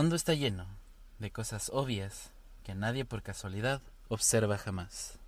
[0.00, 0.66] Mundo está lleno
[1.18, 2.30] de cosas obvias
[2.64, 5.18] que nadie por casualidad observa jamás.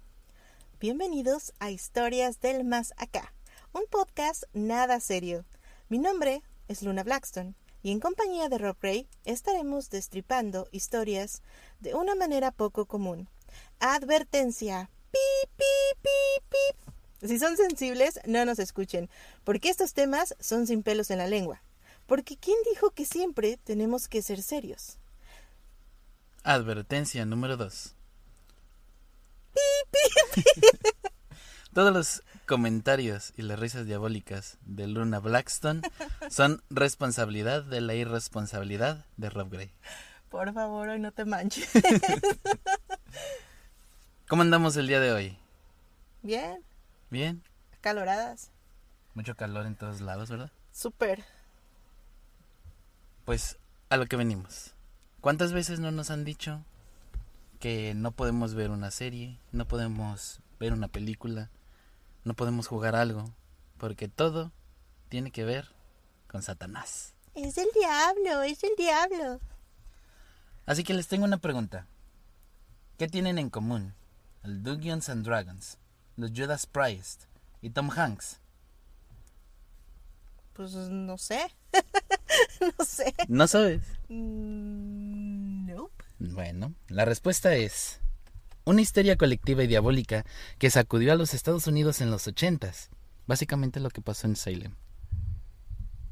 [0.81, 3.34] Bienvenidos a Historias del Más Acá,
[3.75, 5.44] un podcast nada serio.
[5.91, 7.53] Mi nombre es Luna Blackstone
[7.83, 11.43] y en compañía de Rob Ray estaremos destripando historias
[11.81, 13.28] de una manera poco común.
[13.78, 14.89] Advertencia.
[15.10, 17.28] Pip, pip, pip, pip.
[17.28, 19.10] Si son sensibles, no nos escuchen,
[19.44, 21.62] porque estos temas son sin pelos en la lengua.
[22.12, 24.98] Porque ¿quién dijo que siempre tenemos que ser serios?
[26.44, 27.94] Advertencia número 2.
[31.72, 35.80] Todos los comentarios y las risas diabólicas de Luna Blackstone
[36.28, 39.72] son responsabilidad de la irresponsabilidad de Rob Gray.
[40.28, 41.70] Por favor, hoy no te manches.
[44.28, 45.38] ¿Cómo andamos el día de hoy?
[46.20, 46.62] Bien,
[47.08, 47.42] Bien.
[47.80, 48.50] caloradas.
[49.14, 50.52] Mucho calor en todos lados, ¿verdad?
[50.72, 51.24] Súper.
[53.25, 54.75] Pues a lo que venimos.
[55.21, 56.65] ¿Cuántas veces no nos han dicho
[57.60, 61.49] que no podemos ver una serie, no podemos ver una película,
[62.25, 63.33] no podemos jugar algo,
[63.78, 64.50] porque todo
[65.09, 65.69] tiene que ver
[66.27, 67.15] con Satanás?
[67.34, 69.41] Es el diablo, es el diablo.
[70.66, 71.87] Así que les tengo una pregunta.
[72.99, 73.94] ¿Qué tienen en común
[74.43, 75.78] el Dungeons and Dragons,
[76.16, 77.27] los Judas Priest
[77.60, 78.41] y Tom Hanks?
[80.54, 81.54] Pues no sé.
[82.78, 83.14] no sé.
[83.28, 83.82] ¿No sabes?
[84.08, 86.04] Mm, Nope.
[86.18, 88.00] Bueno, la respuesta es
[88.64, 90.24] una histeria colectiva y diabólica
[90.58, 92.90] que sacudió a los Estados Unidos en los ochentas.
[93.26, 94.74] Básicamente lo que pasó en Salem.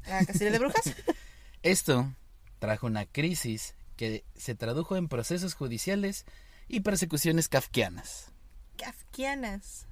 [0.07, 0.83] ¿La casilla de brujas?
[1.63, 2.13] Esto
[2.59, 6.25] trajo una crisis que se tradujo en procesos judiciales
[6.67, 8.31] y persecuciones kafkianas.
[8.77, 9.87] Kafkianas.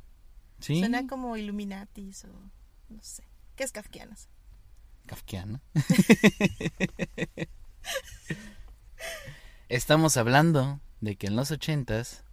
[0.59, 0.79] ¿Sí?
[0.79, 2.51] Suena como Illuminatis o
[2.89, 3.23] no sé.
[3.55, 4.29] ¿Qué es Kafkianas?
[5.09, 5.59] Kafkiana.
[9.69, 12.23] Estamos hablando de que en los ochentas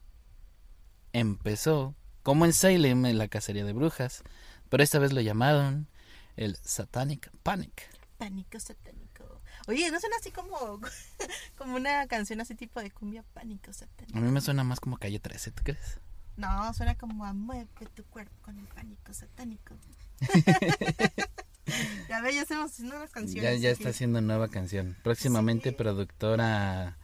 [1.14, 4.23] empezó como en Salem en la cacería de brujas,
[4.69, 5.88] pero esta vez lo llamaron
[6.37, 7.88] el Satanic Panic.
[8.19, 9.40] Pánico satánico.
[9.69, 10.79] Oye, ¿no suena así como,
[11.56, 13.22] como una canción así tipo de cumbia?
[13.32, 14.19] Pánico A satánico.
[14.19, 15.99] mí me suena más como calle 13, ¿tú crees?
[16.37, 19.75] No, suena como a mueve tu cuerpo con el pánico satánico.
[22.09, 23.61] ya ve, ya estamos haciendo unas canciones.
[23.61, 24.97] Ya, está haciendo nueva canción.
[25.03, 25.77] Próximamente Sí.
[25.77, 26.97] productora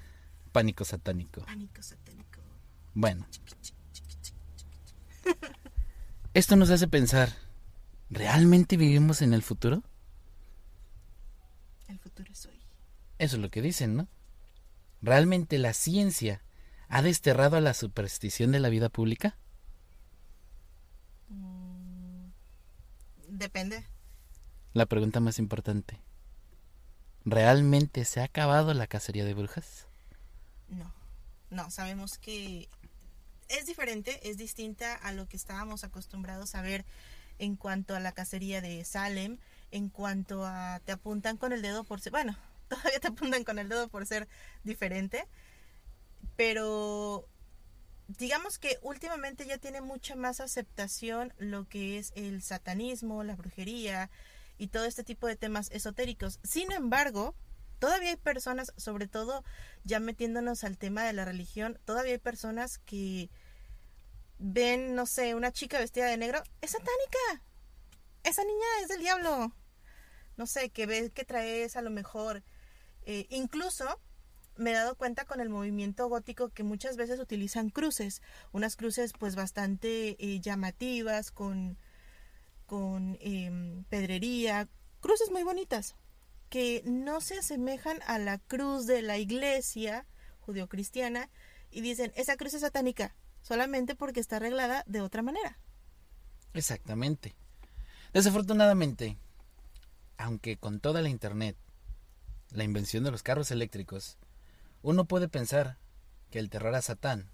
[0.52, 1.44] Pánico Satánico.
[1.44, 2.40] Pánico satánico.
[2.94, 3.26] Bueno.
[6.34, 7.32] Esto nos hace pensar,
[8.10, 9.82] ¿realmente vivimos en el futuro?
[11.88, 12.60] El futuro es hoy.
[13.18, 14.08] Eso es lo que dicen, ¿no?
[15.02, 16.42] ¿Realmente la ciencia
[16.88, 19.36] ha desterrado a la superstición de la vida pública?
[21.28, 22.28] Mm,
[23.28, 23.86] depende.
[24.74, 26.00] La pregunta más importante.
[27.24, 29.86] ¿Realmente se ha acabado la cacería de brujas?
[30.68, 30.92] No,
[31.50, 32.68] no, sabemos que
[33.48, 36.84] es diferente, es distinta a lo que estábamos acostumbrados a ver
[37.38, 39.38] en cuanto a la cacería de Salem,
[39.70, 42.36] en cuanto a te apuntan con el dedo por ser, bueno,
[42.68, 44.26] todavía te apuntan con el dedo por ser
[44.64, 45.26] diferente,
[46.36, 47.28] pero
[48.08, 54.10] digamos que últimamente ya tiene mucha más aceptación lo que es el satanismo, la brujería
[54.62, 56.38] y todo este tipo de temas esotéricos.
[56.44, 57.34] Sin embargo,
[57.80, 59.42] todavía hay personas, sobre todo
[59.82, 63.28] ya metiéndonos al tema de la religión, todavía hay personas que
[64.38, 67.44] ven, no sé, una chica vestida de negro, es satánica.
[68.22, 69.52] Esa niña es del diablo.
[70.36, 72.44] No sé, que ve que traes a lo mejor.
[73.04, 74.00] eh, incluso
[74.56, 78.22] me he dado cuenta con el movimiento gótico que muchas veces utilizan cruces,
[78.52, 81.78] unas cruces pues bastante eh, llamativas, con,
[82.72, 84.66] con em, pedrería,
[85.00, 85.94] cruces muy bonitas,
[86.48, 90.06] que no se asemejan a la cruz de la iglesia
[90.40, 91.28] judeocristiana
[91.70, 95.58] y dicen, esa cruz es satánica, solamente porque está arreglada de otra manera.
[96.54, 97.36] Exactamente.
[98.14, 99.18] Desafortunadamente,
[100.16, 101.58] aunque con toda la internet,
[102.52, 104.16] la invención de los carros eléctricos,
[104.80, 105.76] uno puede pensar
[106.30, 107.28] que el terror a Satán,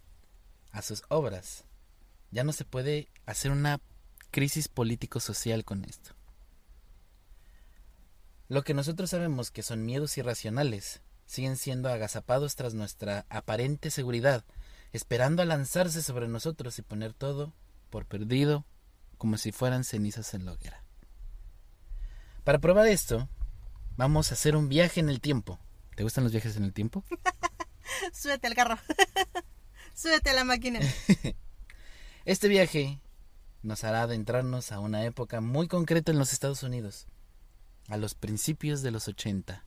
[0.73, 1.65] a sus obras,
[2.33, 3.81] ya no se puede hacer una
[4.31, 6.13] crisis político-social con esto.
[8.49, 14.45] Lo que nosotros sabemos que son miedos irracionales, siguen siendo agazapados tras nuestra aparente seguridad,
[14.93, 17.53] esperando a lanzarse sobre nosotros y poner todo
[17.91, 18.65] por perdido,
[19.19, 20.83] como si fueran cenizas en la hoguera.
[22.45, 23.29] Para probar esto,
[23.97, 25.59] vamos a hacer un viaje en el tiempo.
[25.95, 27.05] ¿Te gustan los viajes en el tiempo?
[28.13, 28.79] Súbete al carro.
[29.95, 30.81] Súbete a la máquina.
[32.25, 33.01] Este viaje
[33.63, 37.07] nos hará adentrarnos a una época muy concreta en los Estados Unidos,
[37.89, 39.65] a los principios de los 80.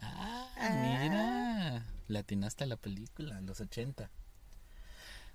[0.00, 0.48] Ah,
[1.04, 1.86] mira.
[2.08, 4.10] latinaste la película, en los 80.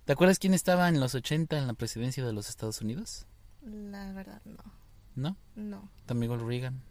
[0.05, 3.25] ¿Te acuerdas quién estaba en los 80 en la presidencia de los Estados Unidos?
[3.61, 4.63] La verdad, no.
[5.15, 5.37] ¿No?
[5.55, 5.89] No.
[6.05, 6.81] Tu amigo Reagan.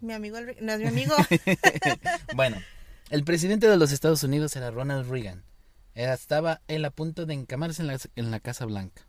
[0.00, 1.14] Mi amigo, el no es mi amigo.
[2.34, 2.58] bueno,
[3.10, 5.42] el presidente de los Estados Unidos era Ronald Reagan.
[5.94, 9.02] Era- estaba él a punto de encamarse en la, en la Casa Blanca.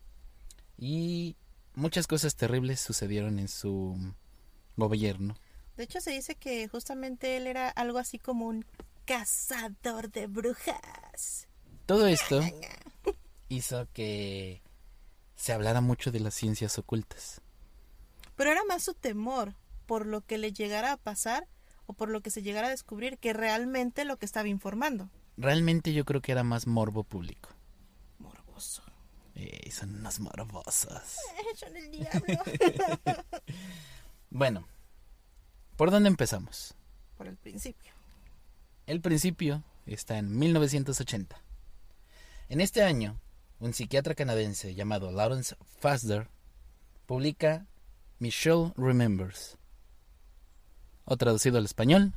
[0.78, 1.36] Y
[1.76, 3.98] muchas cosas terribles sucedieron en su
[4.76, 5.36] gobierno.
[5.78, 8.66] De hecho, se dice que justamente él era algo así como un
[9.06, 11.48] cazador de brujas.
[11.86, 12.42] Todo esto
[13.50, 14.62] hizo que
[15.36, 17.42] se hablara mucho de las ciencias ocultas.
[18.36, 21.48] Pero era más su temor por lo que le llegara a pasar
[21.86, 25.10] o por lo que se llegara a descubrir que realmente lo que estaba informando.
[25.38, 27.50] Realmente yo creo que era más morbo público.
[28.20, 28.84] Morboso.
[29.36, 31.16] Eh, son unos morbosos.
[31.56, 32.44] Son el diablo.
[34.34, 34.66] Bueno,
[35.76, 36.74] ¿por dónde empezamos?
[37.18, 37.92] por el principio.
[38.88, 41.40] El principio está en 1980.
[42.50, 43.20] En este año,
[43.60, 46.30] un psiquiatra canadiense llamado Lawrence Fasder
[47.06, 47.68] publica
[48.18, 49.58] Michelle Remembers.
[51.06, 52.14] O traducido al español,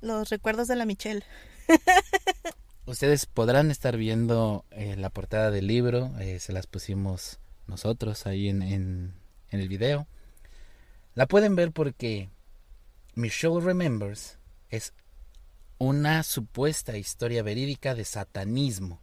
[0.00, 1.22] Los recuerdos de la Michelle.
[2.86, 8.48] ustedes podrán estar viendo eh, la portada del libro, eh, se las pusimos nosotros ahí
[8.48, 9.14] en, en,
[9.50, 10.06] en el video.
[11.14, 12.30] La pueden ver porque
[13.14, 14.38] Michelle Remembers
[14.70, 14.94] es
[15.78, 19.00] una supuesta historia verídica de satanismo.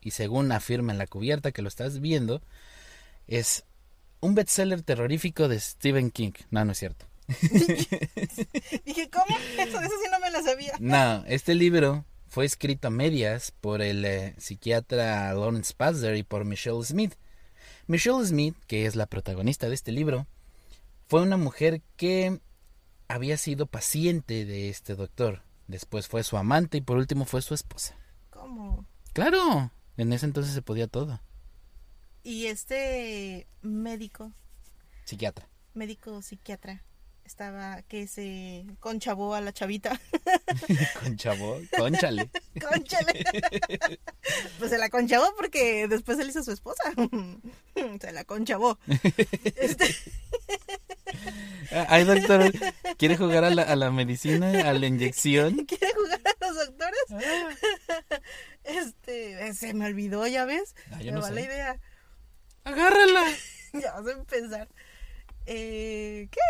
[0.00, 2.42] Y según afirma en la cubierta que lo estás viendo,
[3.26, 3.64] es
[4.20, 6.32] un bestseller terrorífico de Stephen King.
[6.50, 7.06] No, no es cierto.
[7.26, 9.36] Dije, ¿cómo?
[9.58, 10.74] Eso, eso sí no me lo sabía.
[10.78, 12.04] No, este libro
[12.36, 17.14] fue escrito a medias por el eh, psiquiatra Lawrence Pasder y por Michelle Smith.
[17.86, 20.26] Michelle Smith, que es la protagonista de este libro,
[21.06, 22.42] fue una mujer que
[23.08, 25.44] había sido paciente de este doctor.
[25.66, 27.96] Después fue su amante y por último fue su esposa.
[28.28, 28.84] ¿Cómo?
[29.14, 31.22] Claro, en ese entonces se podía todo.
[32.22, 34.30] Y este médico,
[35.06, 35.48] Psiquiatra.
[35.72, 36.82] médico psiquiatra,
[37.26, 40.00] estaba que se conchabó a la chavita.
[41.02, 42.30] Con chavo, conchale.
[42.60, 43.24] Conchale.
[44.58, 46.82] pues se la conchabó porque después él hizo su esposa.
[48.00, 48.78] se la conchabó.
[49.56, 49.94] Este,
[51.72, 52.52] Ah, Ay, doctor,
[52.98, 55.64] ¿quiere jugar a la, a la medicina, a la inyección?
[55.66, 57.00] ¿Quiere jugar a los doctores?
[58.64, 60.74] Este, se me olvidó, ya ves.
[60.92, 61.34] Ah, me no va sé.
[61.34, 61.80] la idea.
[62.64, 63.24] Agárrala.
[63.72, 64.68] Ya vas a empezar.
[65.46, 66.40] Eh, ¿Qué?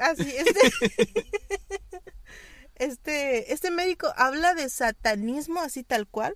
[0.00, 0.60] Ah, sí, este.
[2.74, 6.34] este, este médico habla de satanismo así tal cual.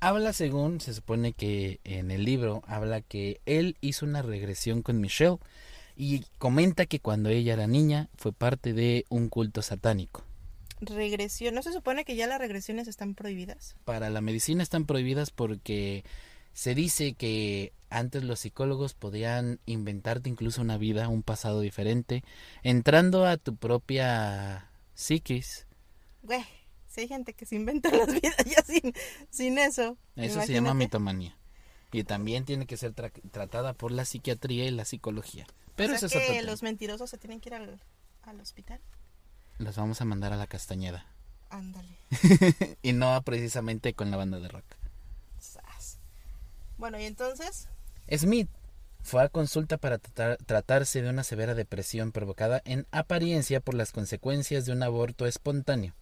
[0.00, 5.00] Habla según, se supone que en el libro, habla que él hizo una regresión con
[5.00, 5.38] Michelle
[5.96, 10.24] y comenta que cuando ella era niña fue parte de un culto satánico.
[10.80, 11.54] Regresión.
[11.54, 13.76] ¿No se supone que ya las regresiones están prohibidas?
[13.84, 16.04] Para la medicina están prohibidas porque
[16.52, 22.22] se dice que antes los psicólogos podían inventarte incluso una vida, un pasado diferente,
[22.62, 25.66] entrando a tu propia psiquis.
[26.22, 26.44] Güey,
[26.88, 28.92] si hay gente que se inventa las vidas ya sin,
[29.30, 29.96] sin eso.
[30.16, 31.36] Eso se llama mitomanía.
[31.92, 35.46] Y también tiene que ser tra- tratada por la psiquiatría y la psicología.
[35.76, 37.80] Pero o sea eso es que los mentirosos se tienen que ir al,
[38.22, 38.80] al hospital.
[39.58, 41.06] Los vamos a mandar a la Castañeda.
[41.48, 41.96] Ándale.
[42.82, 44.64] y no precisamente con la banda de rock.
[46.78, 47.68] Bueno, y entonces,
[48.10, 48.48] Smith
[49.02, 53.92] fue a consulta para tratar- tratarse de una severa depresión provocada en apariencia por las
[53.92, 55.94] consecuencias de un aborto espontáneo.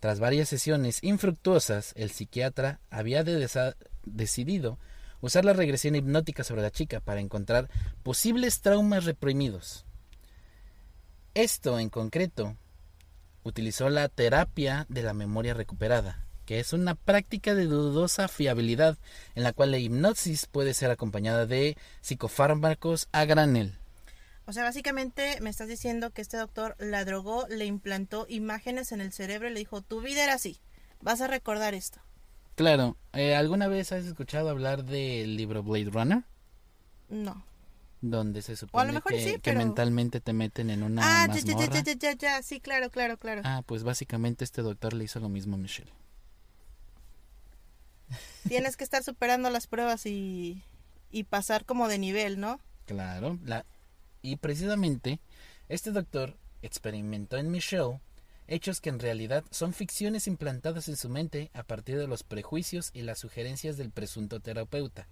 [0.00, 3.24] Tras varias sesiones infructuosas, el psiquiatra había
[4.04, 4.78] decidido
[5.20, 7.68] usar la regresión hipnótica sobre la chica para encontrar
[8.02, 9.86] posibles traumas reprimidos.
[11.34, 12.56] Esto en concreto
[13.42, 18.96] utilizó la terapia de la memoria recuperada, que es una práctica de dudosa fiabilidad
[19.34, 23.74] en la cual la hipnosis puede ser acompañada de psicofármacos a granel.
[24.46, 29.00] o sea, básicamente me estás diciendo que este doctor la drogó, le implantó imágenes en
[29.00, 30.60] el cerebro y le dijo, tu vida era así,
[31.00, 32.00] vas a recordar esto.
[32.54, 36.22] Claro, eh, ¿alguna vez has escuchado hablar del libro Blade Runner?
[37.10, 37.44] No.
[38.00, 41.66] Donde se supone mejor que, sí, que pero- mentalmente te meten en una ah, mazmorra.
[41.66, 43.42] ya, ya, ya, ya, sí, claro, claro, claro.
[43.44, 45.90] Ah, pues básicamente este doctor le hizo lo mismo a Michelle.
[48.48, 50.62] Tienes que estar superando las pruebas y,
[51.10, 52.60] y pasar como de nivel, ¿no?
[52.86, 53.64] Claro, la...
[54.22, 55.18] y precisamente
[55.68, 58.00] este doctor experimentó en Michelle
[58.48, 62.90] hechos que en realidad son ficciones implantadas en su mente a partir de los prejuicios
[62.94, 65.08] y las sugerencias del presunto terapeuta.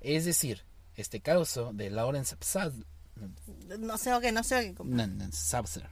[0.00, 0.64] Es decir,
[0.96, 2.84] este caso de Lawrence Psad-
[3.68, 4.74] No no se oye.
[4.74, 4.94] compa.
[4.96, 5.86] no, no, Saucer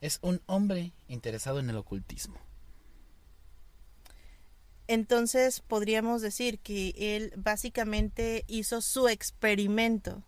[0.00, 2.36] es un hombre interesado en el ocultismo.
[4.92, 10.24] Entonces podríamos decir que él básicamente hizo su experimento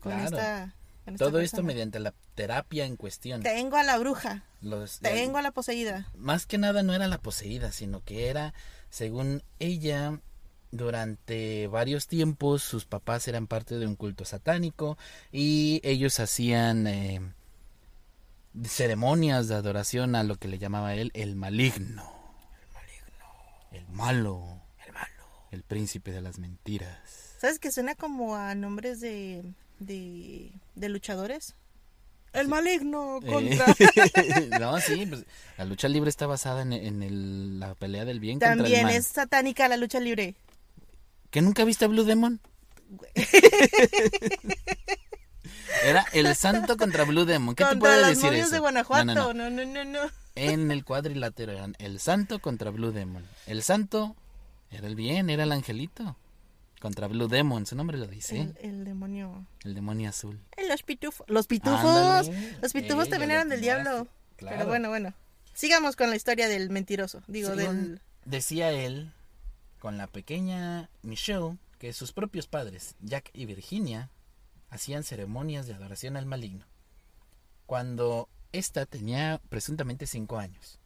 [0.00, 0.24] con Claro.
[0.24, 0.74] esta.
[1.04, 3.42] con esta Todo esto mediante la terapia en cuestión.
[3.42, 6.10] Tengo a la bruja, Los- tengo a la poseída.
[6.16, 8.54] más que nada no era la poseída, sino que era,
[8.88, 10.20] según ella,
[10.72, 14.96] durante varios tiempos sus papás eran parte de un culto satánico
[15.32, 17.20] y ellos hacían eh,
[18.64, 22.16] ceremonias de adoración a lo que le llamaba él el maligno.
[23.76, 24.60] El malo.
[24.86, 25.24] El malo.
[25.50, 26.98] El príncipe de las mentiras.
[27.40, 29.42] ¿Sabes que suena como a nombres de,
[29.78, 31.54] de, de luchadores?
[32.32, 33.66] El maligno Eh, contra...
[34.60, 35.24] no, sí, pues,
[35.56, 38.82] la lucha libre está basada en, en el- la pelea del bien contra el También
[38.84, 38.94] mal.
[38.94, 40.34] es satánica la lucha libre.
[41.30, 42.40] ¿Que nunca viste a Blue Demon?
[45.84, 47.54] Era el santo contra Blue Demon.
[47.54, 48.50] ¿Qué te Contra puede las decir eso?
[48.50, 49.04] de Guanajuato.
[49.04, 49.64] No, no, No, no.
[49.64, 50.10] no, no, no.
[50.36, 53.24] En el cuadrilátero eran el santo contra Blue Demon.
[53.46, 54.14] El santo
[54.70, 56.16] era el bien, era el angelito.
[56.80, 58.38] Contra Blue Demon, su nombre lo dice.
[58.40, 59.46] El, el demonio.
[59.64, 60.38] El demonio azul.
[60.56, 61.26] Eh, Los pitufos.
[61.28, 61.80] Los pitufos.
[61.84, 62.56] Ándale.
[62.60, 64.06] Los pitufos Eh, también eran del diablo.
[64.36, 64.56] Claro.
[64.58, 65.14] Pero bueno, bueno.
[65.54, 67.22] Sigamos con la historia del mentiroso.
[67.26, 68.00] Digo, Según del.
[68.26, 69.10] Decía él,
[69.78, 74.10] con la pequeña Michelle, que sus propios padres, Jack y Virginia,
[74.68, 76.66] hacían ceremonias de adoración al maligno.
[77.64, 80.78] Cuando ésta tenía presuntamente cinco años.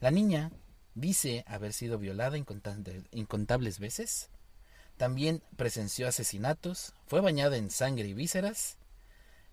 [0.00, 0.50] La niña
[0.94, 4.30] dice haber sido violada incontables, veces.
[4.96, 8.76] También presenció asesinatos, fue bañada en sangre y vísceras.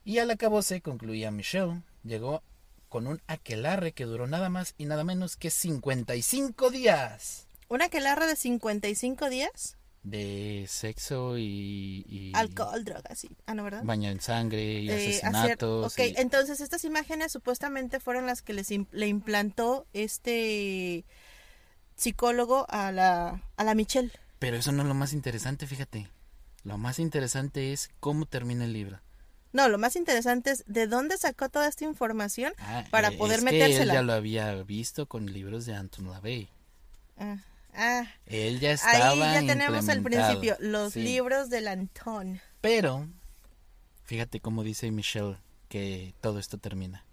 [0.03, 2.43] Y al acabose, concluía Michelle, llegó
[2.89, 8.27] con un aquelarre que duró nada más y nada menos que 55 días Una quelarra
[8.27, 9.77] de 55 días.
[10.05, 13.29] De sexo y, y Alcohol, drogas, sí.
[13.47, 13.83] Ah, no, ¿verdad?
[13.83, 15.91] baño en sangre y Eh, hacer- asesinatos.
[15.93, 21.05] ok, y- entonces estas imágenes supuestamente fueron las que les le implantó este
[21.95, 24.11] psicólogo a la, a la Michelle.
[24.39, 26.09] Pero eso no es lo más interesante, fíjate.
[26.63, 28.99] Lo más interesante es cómo termina el libro.
[29.53, 32.53] No, lo más interesante es de dónde sacó toda esta información.
[32.59, 33.93] Ah, Para eh, poder es que él metérsela.
[33.93, 36.49] ya lo había visto con libros de Anton LaVey.
[37.17, 37.37] Ah,
[37.75, 40.39] ah, Él ya estaba ahí ya tenemos el implementado.
[40.39, 41.01] principio, los Sí.
[41.03, 42.41] libros del Antón.
[42.61, 43.07] Pero,
[44.03, 45.37] fíjate cómo dice Michelle
[45.69, 47.05] que todo esto termina.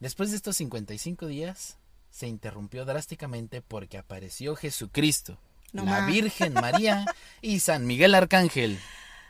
[0.00, 1.76] Después de estos 55 días,
[2.10, 5.38] se interrumpió drásticamente porque apareció Jesucristo,
[5.72, 6.06] No la.
[6.06, 7.04] Virgen María
[7.42, 8.78] y San Miguel Arcángel.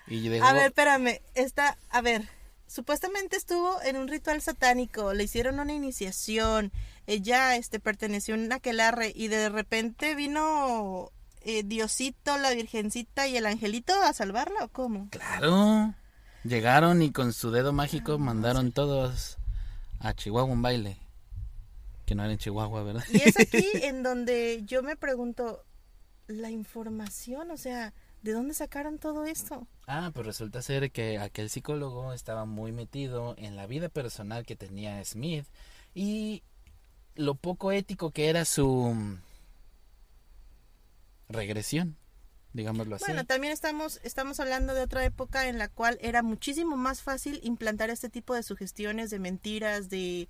[0.07, 2.29] Y dejó- A ver, espérame, está, a ver,
[2.67, 6.71] supuestamente estuvo en un ritual satánico, le hicieron una iniciación,
[7.09, 11.11] ella este perteneció a un aquelarre y de repente vino
[11.41, 15.09] eh, Diosito, la Virgencita y el angelito a salvarla o cómo?
[15.09, 15.95] Claro.
[16.45, 19.39] Llegaron y con su dedo mágico mandaron todos
[20.01, 20.99] a Chihuahua un baile.
[22.05, 23.05] Que no era en Chihuahua, ¿verdad?
[23.11, 25.65] Y es aquí en donde yo me pregunto,
[26.27, 29.67] la información, o sea, ¿de dónde sacaron todo esto?
[29.87, 34.57] Ah, pues resulta ser que aquel psicólogo estaba muy metido en la vida personal que
[34.57, 35.47] tenía Smith
[35.95, 36.43] y
[37.19, 39.19] lo poco ético que era su
[41.29, 41.97] regresión,
[42.53, 43.05] digámoslo así.
[43.07, 47.41] Bueno, también estamos, estamos hablando de otra época en la cual era muchísimo más fácil
[47.43, 50.29] implantar este tipo de sugestiones, de mentiras, de,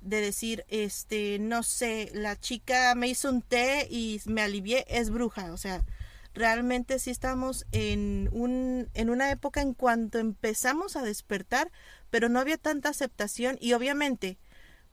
[0.00, 5.10] de decir, este, no sé, la chica me hizo un té y me alivié, es
[5.10, 5.52] bruja.
[5.52, 5.84] O sea,
[6.32, 11.72] realmente sí estamos en, un, en una época en cuanto empezamos a despertar,
[12.10, 14.38] pero no había tanta aceptación y obviamente,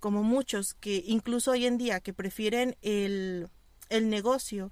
[0.02, 3.48] como muchos que incluso hoy en día que prefieren el,
[3.90, 4.72] el negocio,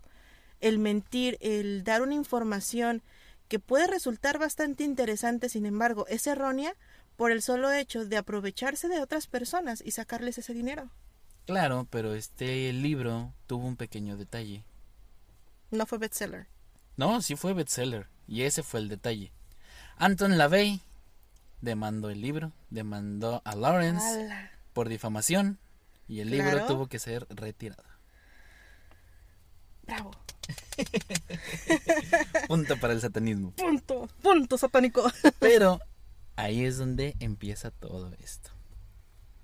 [0.60, 3.04] el mentir, el dar una información
[3.48, 6.76] que puede resultar bastante interesante, sin embargo, es errónea
[7.16, 10.90] por el solo hecho de aprovecharse de otras personas y sacarles ese dinero.
[11.46, 14.64] Claro, pero este libro tuvo un pequeño detalle.
[15.70, 16.48] No fue bestseller.
[16.98, 19.32] No, sí fue bestseller y ese fue el detalle.
[19.98, 20.82] Anton LaVey
[21.62, 24.59] demandó el libro, demandó a Lawrence ¡Hala!
[24.80, 25.60] Por difamación
[26.08, 26.68] y el libro Claro.
[26.68, 27.84] tuvo que ser retirado.
[29.84, 30.12] Bravo.
[32.48, 33.52] Punto para el satanismo.
[33.52, 34.08] Punto.
[34.22, 35.04] Punto satánico.
[35.40, 35.82] Pero
[36.38, 38.52] ahí es donde empieza todo esto.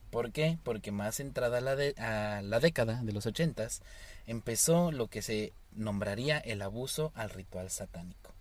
[0.09, 0.57] ¿Por qué?
[0.63, 3.81] Porque más entrada a la, de- a la década de los ochentas
[4.25, 8.33] empezó lo que se nombraría el abuso al ritual satánico.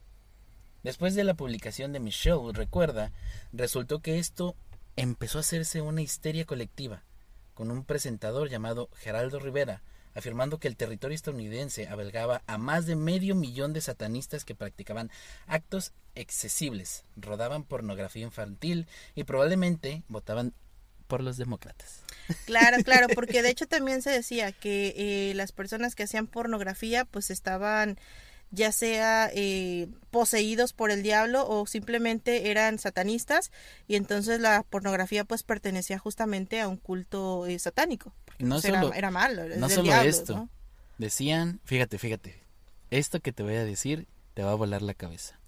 [0.84, 3.10] Después de la publicación de Michelle, recuerda,
[3.52, 4.54] resultó que esto
[4.96, 7.02] empezó a hacerse una histeria colectiva,
[7.54, 9.82] con un presentador llamado Geraldo Rivera,
[10.14, 15.10] afirmando que el territorio estadounidense albergaba a más de medio millón de satanistas que practicaban
[15.46, 20.54] actos excesibles, rodaban pornografía infantil y probablemente votaban
[21.08, 22.02] por los demócratas.
[22.46, 27.04] Claro, claro, porque de hecho también se decía que eh, las personas que hacían pornografía
[27.04, 27.98] pues estaban
[28.50, 33.50] ya sea eh, poseídos por el diablo o simplemente eran satanistas
[33.88, 38.12] y entonces la pornografía pues pertenecía justamente a un culto eh, satánico.
[38.38, 39.44] No pues, solo, era, era malo.
[39.56, 40.36] no solo diablo, esto.
[40.36, 40.48] ¿no?
[40.98, 42.42] Decían, fíjate, fíjate,
[42.90, 45.40] esto que te voy a decir te va a volar la cabeza.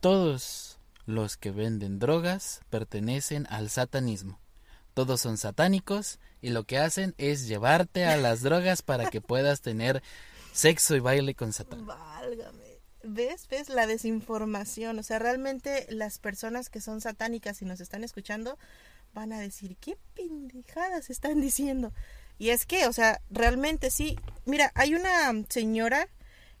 [0.00, 4.40] Todos los que venden drogas pertenecen al satanismo.
[4.94, 9.60] Todos son satánicos y lo que hacen es llevarte a las drogas para que puedas
[9.60, 10.02] tener
[10.52, 11.86] sexo y baile con Satán.
[11.86, 12.80] Válgame.
[13.02, 13.48] ¿Ves?
[13.48, 13.68] ¿Ves?
[13.68, 14.98] La desinformación.
[14.98, 18.58] O sea, realmente las personas que son satánicas y nos están escuchando
[19.12, 21.92] van a decir, ¿qué pendejadas están diciendo?
[22.38, 24.18] Y es que, o sea, realmente sí.
[24.44, 26.08] Mira, hay una señora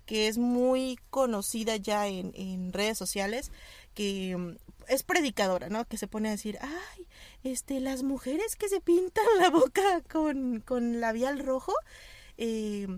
[0.06, 3.52] que es muy conocida ya en, en redes sociales
[3.94, 4.56] que mm,
[4.88, 5.84] es predicadora, ¿no?
[5.86, 7.06] Que se pone a decir, ay,
[7.44, 11.72] este, las mujeres que se pintan la boca con, con labial rojo,
[12.36, 12.88] eh,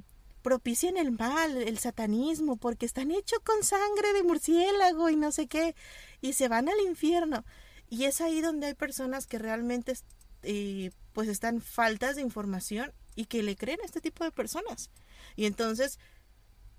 [0.42, 5.46] propician el mal, el satanismo, porque están hechos con sangre de murciélago y no sé
[5.46, 5.74] qué,
[6.20, 7.44] y se van al infierno.
[7.88, 9.94] Y es ahí donde hay personas que realmente
[10.42, 14.90] eh, pues están faltas de información y que le creen a este tipo de personas.
[15.36, 15.98] Y entonces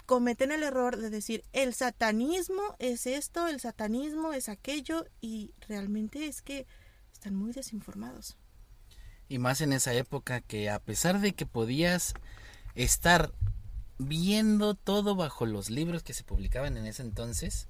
[0.06, 6.28] cometen el error de decir el satanismo es esto, el satanismo es aquello, y realmente
[6.28, 6.68] es que
[7.14, 8.38] están muy desinformados.
[9.30, 12.14] Y más en esa época que a pesar de que podías
[12.76, 13.32] estar
[14.00, 17.68] viendo todo bajo los libros que se publicaban en ese entonces,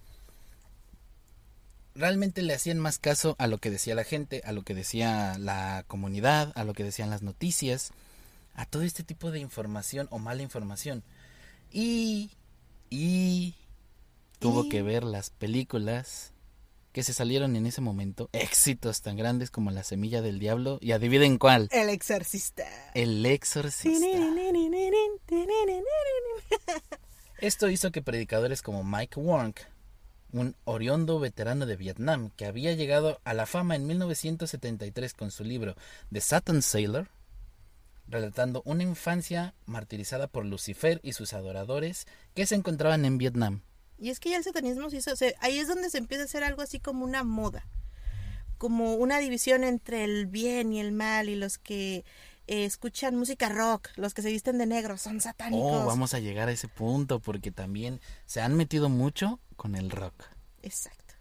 [1.96, 5.38] realmente le hacían más caso a lo que decía la gente, a lo que decía
[5.38, 7.92] la comunidad, a lo que decían las noticias,
[8.56, 11.04] a todo este tipo de información o mala información.
[11.72, 12.32] Y,
[12.90, 13.56] y
[14.40, 16.33] tuvo Y- que ver las películas
[16.94, 20.92] que se salieron en ese momento, éxitos tan grandes como La Semilla del Diablo, y
[20.92, 22.66] adivinen cuál, El exorcista.
[22.94, 24.08] El Exorcista.
[27.40, 29.54] Esto hizo que predicadores como Mike Wong,
[30.32, 35.44] un oriondo veterano de Vietnam que había llegado a la fama en 1973 con su
[35.44, 35.76] libro
[36.12, 37.08] The Satan Sailor,
[38.08, 43.62] relatando una infancia martirizada por Lucifer y sus adoradores que se encontraban en Vietnam.
[44.04, 46.24] Y es que ya el satanismo se hizo, o sea, ahí es donde se empieza
[46.24, 47.66] a hacer algo así como una moda,
[48.58, 52.04] como una división entre el bien y el mal y los que
[52.48, 55.72] eh, escuchan música rock, los que se visten de negro, son satánicos.
[55.72, 59.90] Oh, vamos a llegar a ese punto porque también se han metido mucho con el
[59.90, 60.26] rock.
[60.64, 61.16] Exacto.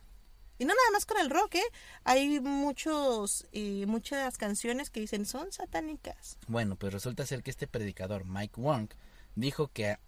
[0.58, 1.62] Y no nada más con el rock, ¿eh?
[2.02, 6.36] Hay muchos, eh, muchas canciones que dicen son satánicas.
[6.48, 8.88] Bueno, pues resulta ser que este predicador, Mike Wong,
[9.36, 9.98] dijo que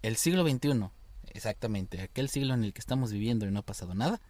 [0.00, 0.88] el siglo XXI,
[1.30, 4.20] exactamente, aquel siglo en el que estamos viviendo y no ha pasado nada,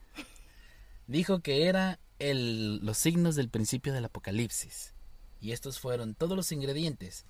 [1.06, 4.94] dijo que era el, los signos del principio del apocalipsis.
[5.40, 7.26] Y estos fueron todos los ingredientes.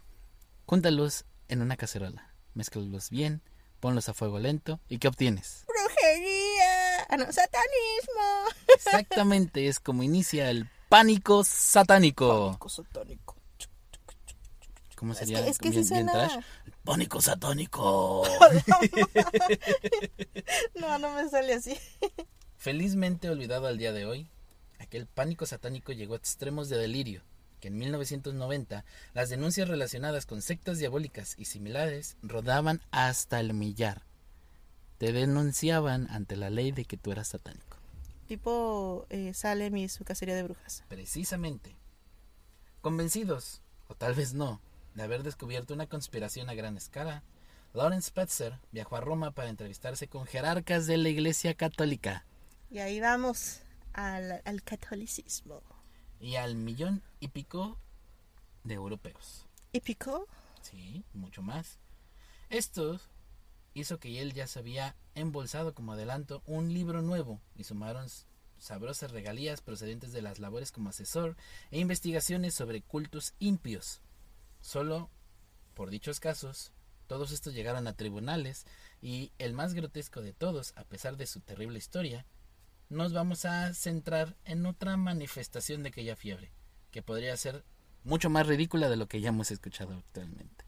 [0.67, 3.43] Júntalos en una cacerola, mézclalos bien,
[3.81, 5.65] ponlos a fuego lento y ¿qué obtienes?
[5.67, 7.05] ¡Brujería!
[7.09, 7.25] ¡Ah, no!
[7.25, 8.47] ¡Satanismo!
[8.75, 12.47] Exactamente, es como inicia el pánico satánico.
[12.47, 13.42] Pánico satánico.
[15.03, 15.43] ¿Cómo Es sería?
[15.43, 16.29] que, es que bien, sí bien suena...
[16.29, 16.45] trash?
[16.85, 18.23] Pánico satánico.
[20.79, 21.77] No, no me sale así.
[22.57, 24.29] Felizmente olvidado al día de hoy,
[24.79, 27.23] aquel pánico satánico llegó a extremos de delirio,
[27.59, 34.03] que en 1990 las denuncias relacionadas con sectas diabólicas y similares rodaban hasta el millar.
[34.99, 37.77] Te denunciaban ante la ley de que tú eras satánico.
[38.29, 40.85] Tipo eh, Salem y su cacería de brujas.
[40.87, 41.75] Precisamente.
[42.81, 44.61] Convencidos, o tal vez no,
[44.95, 47.23] de haber descubierto una conspiración a gran escala,
[47.75, 52.27] Lawrence Spetzer viajó a Roma para entrevistarse con jerarcas de la Iglesia Católica
[52.71, 53.61] Y ahí vamos
[53.95, 55.63] al, al catolicismo.
[56.21, 57.79] y al millón y pico
[58.65, 59.47] de europeos.
[59.73, 60.27] ¿Y picó?
[60.61, 61.79] Sí, mucho más.
[62.51, 63.01] Esto
[63.75, 68.07] hizo que él ya se había embolsado como adelanto un libro nuevo y sumaron
[68.59, 71.37] sabrosas regalías procedentes de las labores como asesor
[71.71, 74.01] e investigaciones sobre cultos impios.
[74.63, 75.11] Solo
[75.75, 76.73] por dichos casos,
[77.07, 78.65] todos estos llegaron a tribunales
[79.03, 82.25] y el más grotesco de todos, a pesar de su terrible historia,
[82.89, 86.53] nos vamos a centrar en otra manifestación de aquella fiebre,
[86.91, 87.65] que podría ser
[88.05, 90.65] mucho más ridícula de lo que ya hemos escuchado actualmente.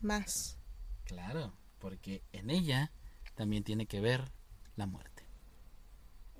[0.00, 0.58] Más.
[1.04, 2.92] Claro, porque en ella
[3.34, 4.30] también tiene que ver
[4.76, 5.24] la muerte.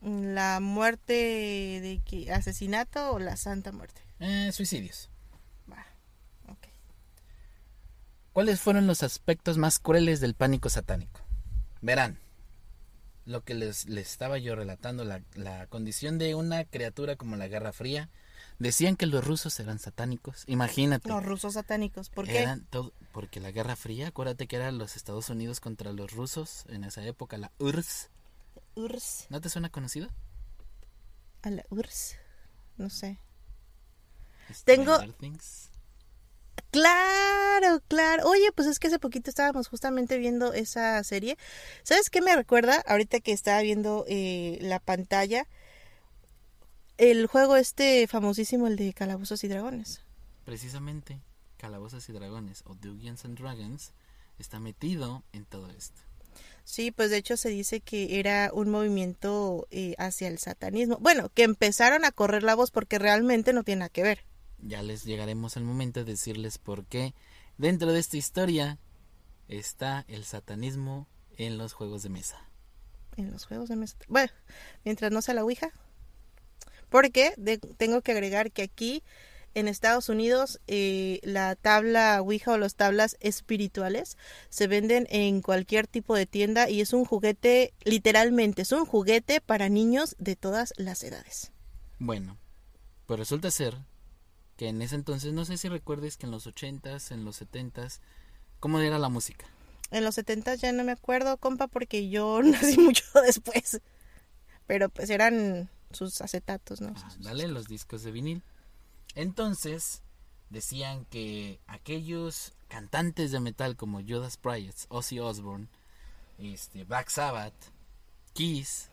[0.00, 4.00] La muerte de que asesinato o la santa muerte.
[4.20, 5.10] Eh, suicidios.
[5.70, 5.84] Va.
[6.48, 6.68] Ok.
[8.38, 11.18] ¿Cuáles fueron los aspectos más crueles del pánico satánico?
[11.80, 12.20] Verán,
[13.24, 17.48] lo que les, les estaba yo relatando, la, la condición de una criatura como la
[17.48, 18.08] Guerra Fría,
[18.60, 20.44] Decían que los rusos eran satánicos.
[20.46, 21.08] Imagínate.
[21.08, 22.10] Los rusos satánicos.
[22.10, 22.42] ¿Por qué?
[22.42, 26.64] Eran todo, porque la Guerra Fría, acuérdate que eran los Estados Unidos contra los rusos
[26.68, 28.08] en esa época, la URSS.
[28.76, 29.26] URSS.
[29.30, 30.06] ¿No te suena conocido?
[31.42, 32.16] A la URSS.
[32.76, 33.18] No sé.
[34.64, 34.96] Tengo...
[36.78, 38.28] Claro, claro.
[38.28, 41.36] Oye, pues es que hace poquito estábamos justamente viendo esa serie.
[41.82, 42.84] ¿Sabes qué me recuerda?
[42.86, 45.48] Ahorita que estaba viendo eh, la pantalla,
[46.96, 50.02] el juego este famosísimo, el de Calabozos y Dragones.
[50.44, 51.20] Precisamente,
[51.56, 53.92] Calabozos y Dragones o Dungeons and Dragons
[54.38, 56.00] está metido en todo esto.
[56.62, 60.98] Sí, pues de hecho se dice que era un movimiento eh, hacia el satanismo.
[61.00, 64.24] Bueno, que empezaron a correr la voz porque realmente no tiene nada que ver.
[64.60, 67.14] Ya les llegaremos al momento de decirles por qué
[67.58, 68.78] dentro de esta historia
[69.48, 72.48] está el satanismo en los juegos de mesa.
[73.16, 73.96] En los juegos de mesa.
[74.08, 74.32] Bueno,
[74.84, 75.70] mientras no sea la Ouija.
[76.88, 77.34] Porque
[77.76, 79.02] tengo que agregar que aquí
[79.54, 84.16] en Estados Unidos eh, la tabla Ouija o las tablas espirituales
[84.48, 89.40] se venden en cualquier tipo de tienda y es un juguete, literalmente, es un juguete
[89.40, 91.52] para niños de todas las edades.
[91.98, 92.38] Bueno,
[93.06, 93.76] pues resulta ser
[94.58, 98.00] que en ese entonces, no sé si recuerdes que en los 80s, en los 70s,
[98.58, 99.46] ¿cómo era la música?
[99.92, 103.80] En los 70 ya no me acuerdo, compa, porque yo nací mucho después.
[104.66, 106.92] Pero pues eran sus acetatos, ¿no?
[106.96, 108.42] Ah, dale, los discos de vinil.
[109.14, 110.02] Entonces,
[110.50, 115.68] decían que aquellos cantantes de metal como Judas Priest, Ozzy Osbourne,
[116.36, 117.54] este, Black Sabbath,
[118.32, 118.90] Kiss.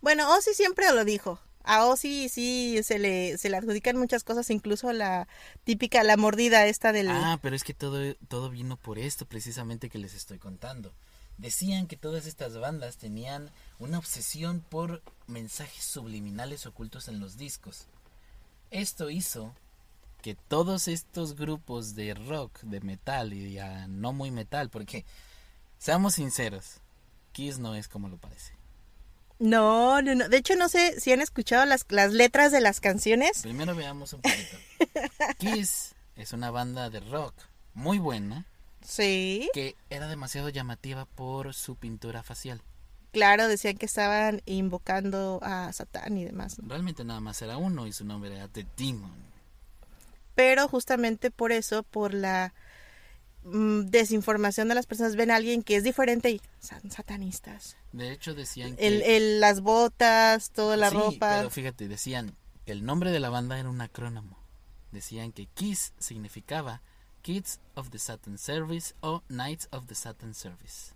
[0.00, 1.38] Bueno, Ozzy siempre lo dijo.
[1.64, 5.28] A Ozzy sí se le, se le adjudican muchas cosas, incluso la
[5.64, 7.08] típica, la mordida esta del...
[7.08, 10.92] Ah, pero es que todo, todo vino por esto precisamente que les estoy contando.
[11.38, 17.86] Decían que todas estas bandas tenían una obsesión por mensajes subliminales ocultos en los discos.
[18.70, 19.54] Esto hizo
[20.22, 25.04] que todos estos grupos de rock, de metal y ya no muy metal, porque
[25.78, 26.76] seamos sinceros,
[27.32, 28.61] Kiss no es como lo parece.
[29.42, 30.28] No, no, no.
[30.28, 33.42] De hecho, no sé si han escuchado las, las letras de las canciones.
[33.42, 34.56] Primero veamos un poquito.
[35.38, 37.34] Kiss es una banda de rock
[37.74, 38.46] muy buena.
[38.86, 39.50] Sí.
[39.52, 42.62] Que era demasiado llamativa por su pintura facial.
[43.12, 46.56] Claro, decían que estaban invocando a Satán y demás.
[46.64, 49.12] Realmente nada más era uno y su nombre era The Demon.
[50.34, 52.54] Pero justamente por eso, por la
[53.44, 57.76] Mm, desinformación de las personas ven a alguien que es diferente y son satanistas.
[57.92, 59.16] De hecho decían que...
[59.16, 61.36] El, las botas, toda la ropa.
[61.36, 64.38] Pero fíjate, decían que el nombre de la banda era un acrónimo.
[64.92, 66.82] Decían que KISS significaba
[67.22, 70.92] Kids of the Satan Service o Knights of the Satan Service.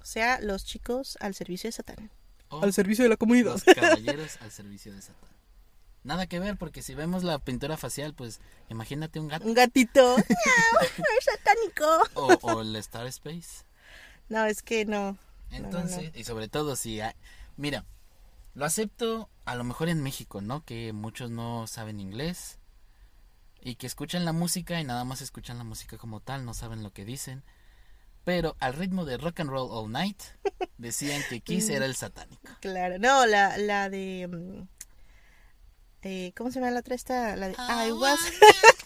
[0.00, 2.10] O sea, los chicos al servicio de Satán.
[2.50, 3.52] al servicio de la comunidad.
[3.52, 5.28] Los caballeros al servicio de Satán.
[6.04, 9.46] Nada que ver, porque si vemos la pintura facial, pues imagínate un gato.
[9.46, 10.16] Un gatito.
[10.18, 12.38] es satánico.
[12.42, 13.64] O, el Star Space.
[14.28, 15.18] No, es que no.
[15.50, 17.00] Entonces, y sobre todo si...
[17.56, 17.84] mira,
[18.54, 20.64] lo acepto a lo mejor en México, ¿no?
[20.64, 22.58] Que muchos no saben inglés
[23.60, 26.82] y que escuchan la música y nada más escuchan la música como tal, no saben
[26.82, 27.42] lo que dicen.
[28.24, 30.20] Pero al ritmo de Rock and Roll All Night
[30.76, 32.42] decían que Kiss era el satánico.
[32.60, 34.28] Claro, no, la, la de...
[34.28, 34.68] Mm,
[36.02, 37.36] eh, ¿Cómo se llama la otra esta?
[37.36, 38.20] La de I, was...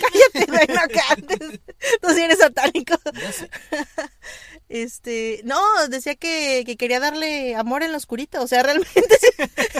[0.00, 1.60] Cállate, no cantes.
[2.02, 2.96] Tú sí eres satánico.
[4.70, 9.18] Este, no, decía que, que, quería darle amor en lo oscurito, o sea, realmente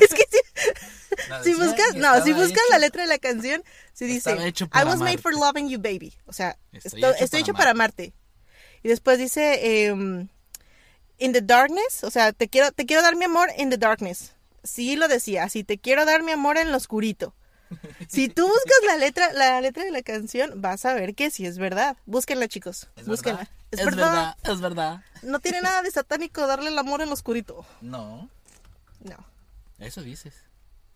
[0.00, 0.24] es que
[1.44, 5.18] si, buscas, no, si buscas la letra de la canción, si dice I was made
[5.18, 6.12] for loving you, baby.
[6.26, 8.12] O sea, estoy, hecho, para, amarte.
[8.83, 10.29] Y después dice em,
[11.18, 14.35] in the darkness, o sea, te quiero te quiero dar mi amor in the darkness
[14.62, 17.35] sí lo decía, si te quiero dar mi amor en lo oscurito.
[18.09, 21.46] Si tú buscas la letra, la letra de la canción, vas a ver que sí
[21.46, 21.96] es verdad.
[22.06, 22.88] Búsquenla, chicos.
[23.06, 23.48] Búsquenla.
[23.70, 24.37] Es, verdad.
[24.42, 25.00] Es verdad.
[25.22, 27.64] No tiene nada de satánico darle el amor en lo oscurito.
[27.80, 28.28] No.
[29.00, 29.16] No.
[29.78, 30.35] Eso dices.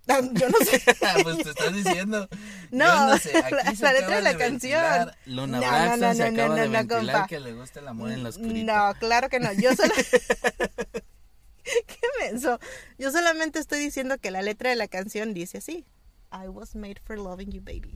[0.09, 0.83] Ah, yo no sé.
[1.23, 2.29] pues te estás diciendo.
[2.71, 3.37] No, no sé.
[3.39, 5.13] Aquí la, letra de la canción.
[5.27, 8.25] Luna no, Braxton no, no, se acaba de ventilar que le gusta el amor en
[8.25, 8.73] lo oscurito.
[8.73, 9.53] No, claro que no.
[9.53, 9.95] Yo solo.
[11.63, 12.59] Qué menso.
[12.99, 15.87] Yo solamente estoy diciendo que la letra de la canción dice así.
[16.35, 17.94] I was made for loving you, baby.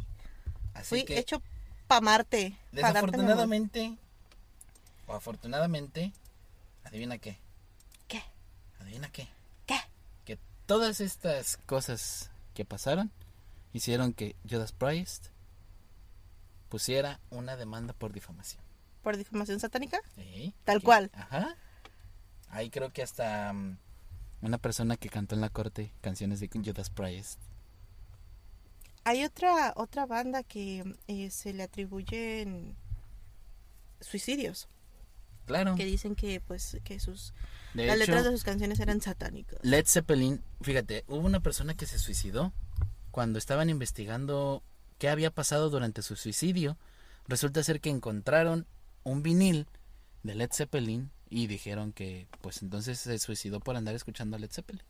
[0.72, 1.42] Así Fui hecho
[1.88, 2.56] para amarte.
[2.70, 3.98] Desafortunadamente,
[5.08, 6.12] o afortunadamente,
[6.84, 7.36] adivina qué.
[8.06, 8.22] ¿Qué?
[8.78, 9.28] Adivina qué.
[9.66, 9.80] ¿Qué?
[10.24, 13.10] Que todas estas cosas que pasaron
[13.72, 15.28] hicieron que Judas Priest
[16.68, 18.62] pusiera una demanda por difamación.
[19.02, 20.00] ¿Por difamación satánica?
[20.14, 20.54] Sí.
[20.64, 21.10] Tal cual.
[21.14, 21.56] Ajá.
[22.50, 23.78] Ahí creo que hasta mm,
[24.42, 27.40] una persona que cantó en la corte canciones de Judas Priest
[29.08, 32.76] Hay otra, otra banda que eh, se le atribuyen
[34.02, 34.68] suicidios.
[35.46, 35.76] Claro.
[35.76, 37.32] Que dicen que pues que sus
[37.72, 39.60] De las hecho, letras de sus canciones eran satánicas.
[39.62, 42.52] Led Zeppelin, fíjate, hubo una persona que se suicidó
[43.10, 44.62] cuando estaban investigando
[44.98, 46.76] qué había pasado durante su suicidio.
[47.26, 48.66] Resulta ser que encontraron
[49.04, 49.66] un vinil
[50.22, 54.50] de Led Zeppelin y dijeron que pues entonces se suicidó por andar escuchando a Led
[54.52, 54.82] Zeppelin.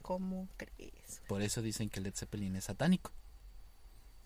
[0.00, 1.20] ¿Cómo crees?
[1.26, 3.12] Por eso dicen que Led Zeppelin es satánico.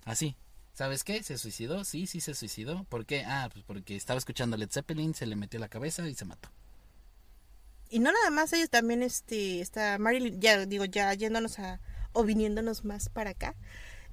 [0.05, 0.37] Así.
[0.75, 1.23] ¿Sabes qué?
[1.23, 1.85] ¿Se suicidó?
[1.85, 2.85] Sí, sí se suicidó.
[2.85, 3.25] ¿Por qué?
[3.27, 6.49] Ah, pues porque estaba escuchando Led Zeppelin, se le metió la cabeza y se mató.
[7.91, 11.79] Y no nada más ellos también este está Marilyn, ya digo, ya yéndonos a
[12.15, 13.55] o viniéndonos más para acá.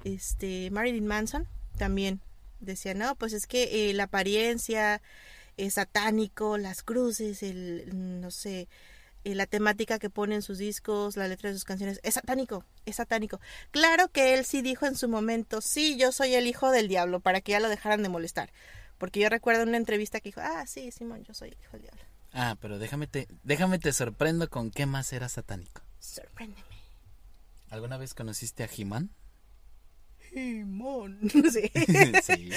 [0.03, 1.47] Este Marilyn Manson
[1.77, 2.19] también
[2.59, 5.01] decía, "No, pues es que eh, la apariencia
[5.55, 8.67] es satánico, las cruces, el no sé,
[9.31, 12.65] eh, la temática que pone en sus discos, la letra de sus canciones, es satánico,
[12.85, 13.39] es satánico.
[13.71, 17.19] Claro que él sí dijo en su momento, sí, yo soy el hijo del diablo,
[17.19, 18.51] para que ya lo dejaran de molestar.
[18.97, 21.83] Porque yo recuerdo una entrevista que dijo, ah, sí, Simón, yo soy el hijo del
[21.83, 22.01] diablo.
[22.33, 25.81] Ah, pero déjame te, déjame te sorprendo con qué más era satánico.
[25.99, 26.67] Sorpréndeme.
[27.69, 29.11] ¿Alguna vez conociste a He-Man?
[30.31, 31.19] Simón.
[31.51, 31.71] sí.
[32.23, 32.51] sí.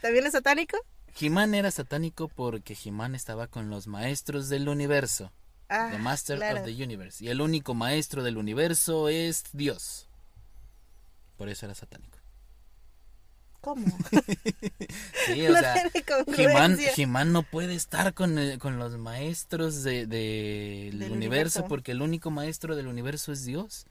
[0.00, 0.78] ¿También es satánico?
[1.18, 5.32] He-Man era satánico porque He-Man estaba con los maestros del universo.
[5.70, 6.58] Ah, The Master claro.
[6.60, 7.24] of the Universe.
[7.24, 10.08] Y el único maestro del universo es Dios.
[11.36, 12.18] Por eso era satánico.
[13.60, 13.86] ¿Cómo?
[15.26, 15.84] Sí, o no sea,
[16.24, 16.92] congruencia.
[16.96, 21.64] He-Man no puede estar con, el- con los maestros de- de- del Del universo universo.
[21.68, 23.86] porque el único maestro del universo es Dios.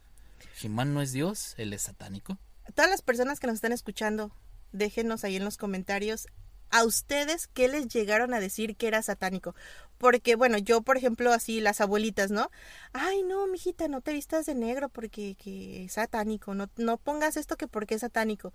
[0.62, 2.38] He-Man no es Dios, él es satánico.
[2.76, 4.32] Todas las personas que nos están escuchando,
[4.74, 6.28] déjenos ahí en los comentarios
[6.72, 9.56] a ustedes qué les llegaron a decir que era satánico.
[9.98, 12.50] Porque, bueno, yo, por ejemplo, así, las abuelitas, ¿no?
[12.94, 16.56] Ay, no, mijita, no te vistas de negro porque que es satánico.
[16.56, 18.54] No, no pongas esto que porque es satánico.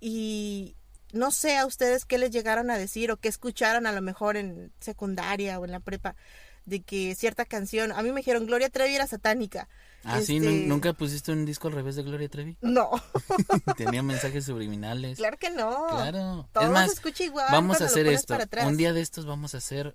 [0.00, 0.76] Y
[1.12, 4.36] no sé a ustedes qué les llegaron a decir o qué escucharon a lo mejor
[4.36, 6.16] en secundaria o en la prepa
[6.66, 9.68] de que cierta canción, a mí me dijeron Gloria Trevi era satánica.
[10.04, 12.56] Ah, sí, Este, ¿nun- ¿nunca pusiste un disco al revés de Gloria Trevi?
[12.62, 12.90] No,
[13.76, 15.18] Tenía mensajes subliminales.
[15.18, 15.86] claro que no.
[15.90, 16.48] Claro.
[16.52, 17.46] Todo es más, se escucha igual.
[17.52, 18.36] vamos a hacer esto.
[18.66, 19.94] Un día de estos vamos a hacer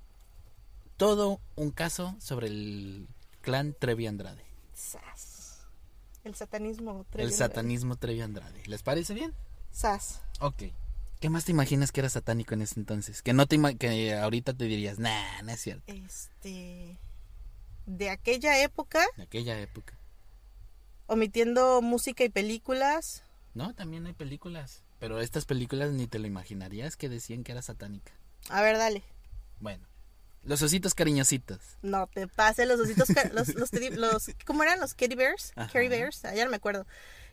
[0.98, 3.08] todo un caso sobre el
[3.42, 4.44] clan Trevi Andrade.
[4.74, 5.60] Sas.
[6.24, 7.02] El satanismo.
[7.02, 7.38] el tremendo.
[7.38, 8.62] satanismo Trevi Andrade.
[8.66, 9.34] ¿Les parece bien?
[9.72, 10.22] Sas.
[10.40, 10.64] Ok.
[11.20, 13.22] ¿Qué más te imaginas que era satánico en ese entonces?
[13.24, 15.92] Que no te que ahorita te dirías, nah, no es cierto.
[15.92, 17.00] Este.
[17.86, 19.98] De aquella época, De aquella época.
[21.08, 23.24] omitiendo música y películas.
[23.54, 24.84] No, también hay películas.
[25.00, 28.12] Pero estas películas ni te lo imaginarías que decían que era satánica.
[28.50, 29.04] A ver, dale.
[29.60, 29.88] Bueno.
[30.44, 31.60] Los ositos cariñositos.
[31.82, 33.10] No te pases los ositos.
[33.34, 34.80] los, los, los- ¿Cómo eran?
[34.80, 35.52] Los Kitty Bears.
[35.56, 35.72] Ajá.
[35.74, 36.24] Bears.
[36.26, 36.86] Ah, ya no me acuerdo.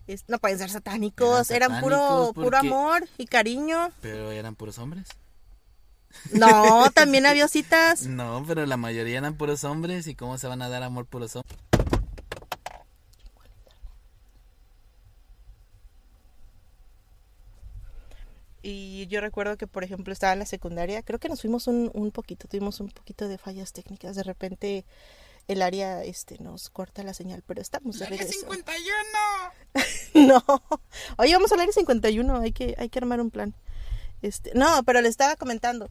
[0.06, 1.50] Es- no pueden ser satánicos.
[1.50, 3.90] Eran Eran, puro, satánicos puro porque- amor y cariño.
[4.00, 5.08] Pero eran puros hombres.
[6.32, 8.02] No, también había ositas.
[8.06, 10.06] No, pero la mayoría eran puros hombres.
[10.06, 11.58] ¿Y cómo se van a dar amor puros hombres?
[18.62, 21.02] Y yo recuerdo que, por ejemplo, estaba en la secundaria.
[21.02, 24.16] Creo que nos fuimos un, un poquito, tuvimos un poquito de fallas técnicas.
[24.16, 24.84] De repente
[25.48, 28.32] el área este, nos corta la señal, pero estamos de regreso.
[30.14, 30.42] No.
[31.18, 33.54] Oye, vamos al área 51, hay que, hay que armar un plan.
[34.22, 35.90] Este, no, pero le estaba comentando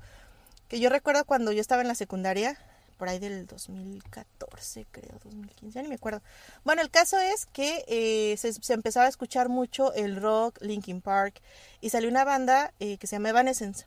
[0.70, 2.58] que yo recuerdo cuando yo estaba en la secundaria,
[2.98, 6.22] por ahí del 2014, creo, 2015, ya ni me acuerdo.
[6.64, 11.02] Bueno, el caso es que eh, se, se empezaba a escuchar mucho el rock, Linkin
[11.02, 11.42] Park,
[11.82, 13.86] y salió una banda eh, que se llama Evanescence.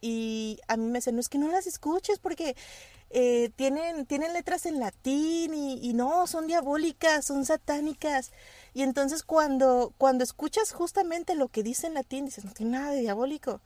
[0.00, 2.56] Y a mí me decían, no es que no las escuches porque
[3.10, 8.32] eh, tienen, tienen letras en latín y, no, son diabólicas, son satánicas.
[8.72, 12.90] Y entonces cuando, cuando escuchas justamente lo que dice en latín, dices, no tiene nada
[12.90, 13.60] de diabólico.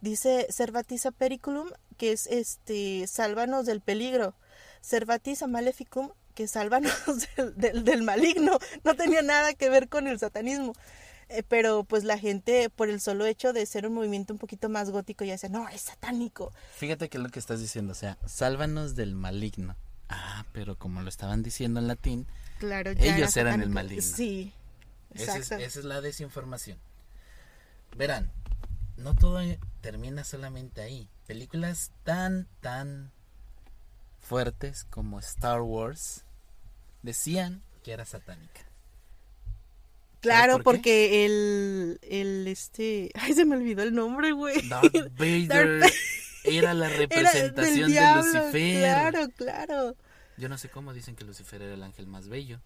[0.00, 4.34] Dice Servatis periculum, que es este, sálvanos del peligro.
[4.80, 6.92] Servatis a maleficum, que sálvanos
[7.36, 8.58] del, del, del maligno.
[8.84, 10.74] No tenía nada que ver con el satanismo.
[11.28, 14.68] Eh, pero pues la gente, por el solo hecho de ser un movimiento un poquito
[14.68, 16.52] más gótico, ya decía, no, es satánico.
[16.76, 17.92] Fíjate que es lo que estás diciendo.
[17.92, 19.76] O sea, sálvanos del maligno.
[20.08, 22.26] Ah, pero como lo estaban diciendo en latín,
[22.58, 24.02] Claro, ya Ellos eran el maligno.
[24.02, 24.52] Sí,
[25.12, 25.64] esa es, exacto.
[25.64, 26.78] esa es la desinformación.
[27.96, 28.30] Verán,
[28.96, 29.40] no todo
[29.80, 31.08] termina solamente ahí.
[31.26, 33.12] Películas tan, tan
[34.20, 36.24] fuertes como Star Wars
[37.02, 38.62] decían que era satánica.
[40.26, 44.68] Claro, por porque el, el, este, ay, se me olvidó el nombre, güey.
[44.68, 45.92] Darth Vader Darth-
[46.44, 48.78] era la Era representación del de diablo, Lucifer.
[48.78, 49.96] Claro, claro.
[50.38, 52.60] Yo no sé cómo dicen que Lucifer era el ángel más bello.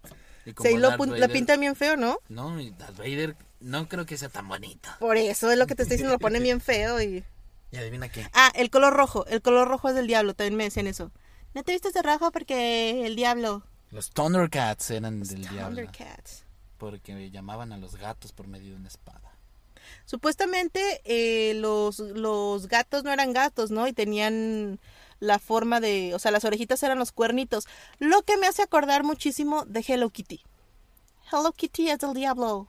[0.44, 2.18] Y como Se lo la Vader- pinta bien feo, ¿no?
[2.28, 4.88] No, y Darth Vader no creo que sea tan bonito.
[4.98, 7.24] Por eso es lo que te estoy diciendo, lo ponen bien feo y...
[7.72, 8.26] Y adivina qué.
[8.32, 9.24] Ah, el color rojo.
[9.26, 11.12] El color rojo es del diablo, también me decían eso.
[11.54, 13.64] No te vistes de rojo porque el diablo.
[13.92, 15.66] Los Thundercats eran del diablo.
[15.66, 16.44] Thundercats.
[16.80, 19.20] Porque llamaban a los gatos por medio de una espada.
[20.06, 23.86] Supuestamente eh, los, los gatos no eran gatos, ¿no?
[23.86, 24.80] Y tenían
[25.20, 26.14] la forma de...
[26.14, 27.66] O sea, las orejitas eran los cuernitos.
[27.98, 30.40] Lo que me hace acordar muchísimo de Hello Kitty.
[31.30, 32.66] Hello Kitty es del diablo.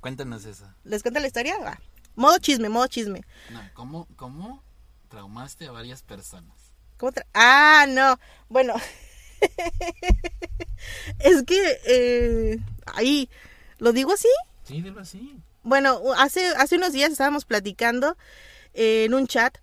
[0.00, 0.66] Cuéntanos eso.
[0.84, 1.58] ¿Les cuento la historia?
[1.58, 1.80] Va.
[2.14, 3.22] Modo chisme, modo chisme.
[3.50, 4.62] No, ¿cómo, ¿Cómo
[5.08, 6.54] traumaste a varias personas?
[6.98, 8.18] ¿Cómo tra- ah, no.
[8.50, 8.74] Bueno.
[11.18, 11.78] es que...
[11.86, 13.28] eh, ahí.
[13.78, 14.28] ¿Lo digo así?
[14.64, 15.36] Sí, dilo así.
[15.62, 18.16] Bueno, hace, hace unos días estábamos platicando
[18.74, 19.58] eh, en un chat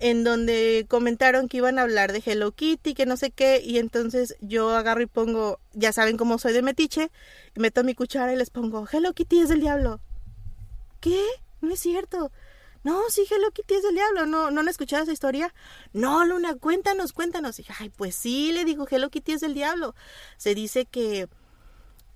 [0.00, 3.78] en donde comentaron que iban a hablar de Hello Kitty, que no sé qué, y
[3.78, 7.10] entonces yo agarro y pongo, ya saben cómo soy de metiche,
[7.56, 10.00] y meto mi cuchara y les pongo, Hello Kitty es del diablo.
[11.00, 11.20] ¿Qué?
[11.60, 12.30] No es cierto.
[12.84, 14.26] No, sí, Hello Kitty es del diablo.
[14.26, 15.54] ¿No, ¿No han escuchado esa historia?
[15.92, 17.60] No, Luna, cuéntanos, cuéntanos.
[17.78, 19.94] Ay, pues sí, le digo, Hello Kitty es del diablo.
[20.36, 21.28] Se dice que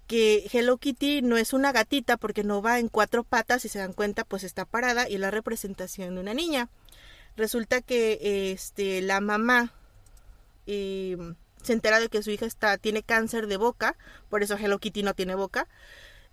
[0.07, 3.79] que Hello Kitty no es una gatita porque no va en cuatro patas y se
[3.79, 6.69] dan cuenta pues está parada y la representación de una niña.
[7.35, 9.73] Resulta que este la mamá
[10.67, 11.17] eh,
[11.63, 13.97] se entera de que su hija está tiene cáncer de boca,
[14.29, 15.67] por eso Hello Kitty no tiene boca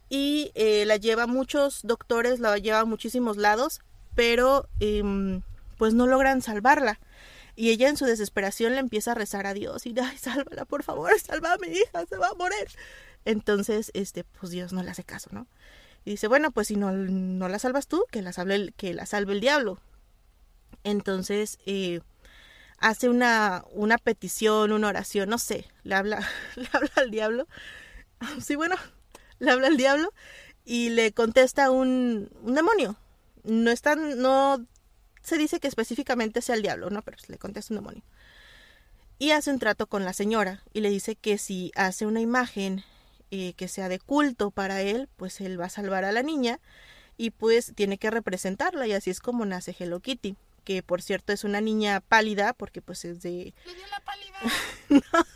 [0.09, 3.79] y eh, la lleva a muchos doctores, la lleva a muchísimos lados,
[4.15, 5.41] pero em,
[5.77, 6.99] pues no logran salvarla.
[7.55, 10.83] Y ella en su desesperación le empieza a rezar a Dios y, ay, sálvala, por
[10.83, 12.69] favor, salva a mi hija, se va a morir.
[13.25, 15.45] Entonces, este, pues Dios no le hace caso, ¿no?
[16.05, 18.93] Y dice, bueno, pues si no, no la salvas tú, que la salve el, que
[18.93, 19.79] la salve el diablo.
[20.83, 21.99] Entonces, eh,
[22.77, 27.47] hace una, una petición, una oración, no sé, le habla, le habla al diablo.
[28.41, 28.75] Sí, bueno,
[29.39, 30.13] le habla al diablo
[30.65, 32.97] y le contesta un, un demonio.
[33.49, 34.65] No está, no
[35.21, 37.01] se dice que específicamente sea el diablo, ¿no?
[37.01, 38.03] Pero le contesta un demonio.
[39.17, 42.85] Y hace un trato con la señora y le dice que si hace una imagen
[43.31, 46.59] eh, que sea de culto para él, pues él va a salvar a la niña
[47.17, 51.33] y pues tiene que representarla y así es como nace Hello Kitty, que por cierto
[51.33, 53.53] es una niña pálida porque pues es de...
[53.65, 54.39] ¡Le dio la pálida!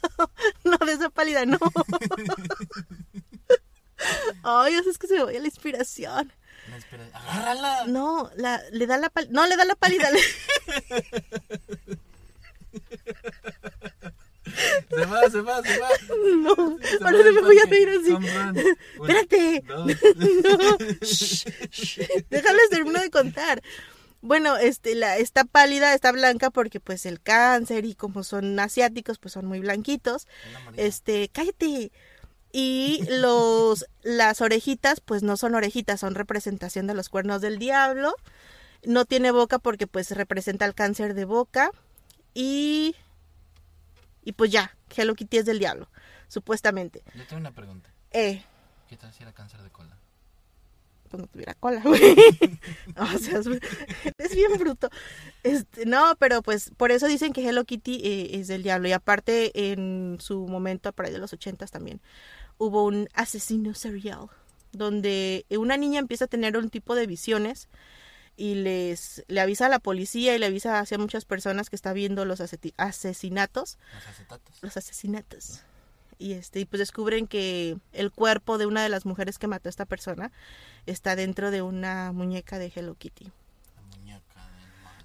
[0.64, 1.59] No, de esa pálida no.
[4.43, 6.32] Ay, es que se me vaya la inspiración.
[6.70, 7.86] No, espera, agárrala.
[7.88, 9.32] No, la, le da la pálida.
[9.34, 10.09] No, le da la pálida.
[10.11, 10.20] le-
[14.89, 15.89] Se va, se va, se va.
[16.38, 18.14] No, Se ahora va del me voy a reír así.
[19.01, 19.64] Espérate.
[19.66, 19.88] dos.
[19.88, 21.99] No, shh, shh,
[22.30, 23.64] déjales termino de contar.
[24.22, 29.18] Bueno, este, la, está pálida, está blanca porque pues el cáncer y como son asiáticos,
[29.18, 30.28] pues son muy blanquitos.
[30.78, 31.91] Este, cállate.
[32.56, 38.16] Y los, las orejitas, pues no son orejitas, son representación de los cuernos del diablo.
[38.86, 41.72] No tiene boca porque pues representa el cáncer de boca.
[42.36, 42.95] Y,
[44.24, 45.89] y pues ya, Hello Kitty es del diablo,
[46.28, 47.01] supuestamente.
[47.16, 47.89] Yo tengo una pregunta.
[48.12, 48.43] Eh,
[48.88, 49.97] ¿Qué tal si era cáncer de cola?
[51.14, 52.01] pues no tuviera cola, güey.
[52.97, 53.47] o sea, es,
[54.18, 54.89] es bien bruto.
[55.43, 58.88] Este, no, pero pues por eso dicen que Hello Kitty eh, es del diablo.
[58.88, 62.01] Y aparte, en su momento, por ahí de los ochentas también,
[62.58, 64.28] hubo un asesino serial,
[64.72, 67.68] donde una niña empieza a tener un tipo de visiones
[68.36, 71.93] y les le avisa a la policía y le avisa hacia muchas personas que está
[71.93, 74.58] viendo los asesinatos Los acetatos.
[74.64, 75.62] los asesinatos.
[76.20, 79.68] Y este, y pues descubren que el cuerpo de una de las mujeres que mató
[79.68, 80.32] a esta persona
[80.86, 83.26] está dentro de una muñeca de Hello Kitty.
[83.76, 84.49] La muñeca.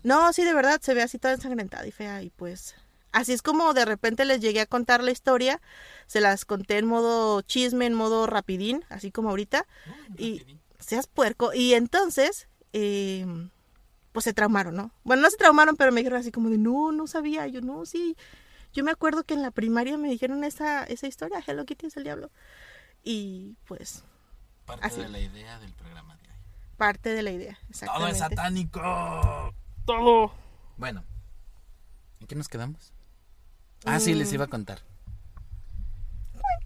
[0.04, 2.22] No, sí, de verdad, se ve así toda ensangrentada y fea.
[2.22, 2.76] Y pues,
[3.12, 5.60] así es como de repente les llegué a contar la historia.
[6.06, 9.66] Se las conté en modo chisme, en modo rapidín, así como ahorita.
[10.16, 10.60] Y rapidín.
[10.78, 11.52] seas puerco.
[11.54, 13.26] Y entonces, eh,
[14.12, 14.90] pues se traumaron, ¿no?
[15.04, 17.46] Bueno, no se traumaron, pero me dijeron así como de, no, no sabía.
[17.46, 18.16] Yo, no, sí.
[18.72, 21.96] Yo me acuerdo que en la primaria me dijeron esa, esa historia, Hello Kitty es
[21.96, 22.30] el diablo.
[23.02, 24.04] Y pues,
[24.66, 25.00] Parte así.
[25.00, 26.34] de la idea del programa de hoy.
[26.76, 27.54] parte de la idea.
[27.54, 28.12] Todo Exactamente.
[28.12, 29.54] es satánico.
[29.86, 30.32] Todo.
[30.76, 31.02] Bueno,
[32.20, 32.92] ¿en qué nos quedamos?
[33.84, 34.34] Ah, sí, les Mm.
[34.34, 34.80] iba a contar.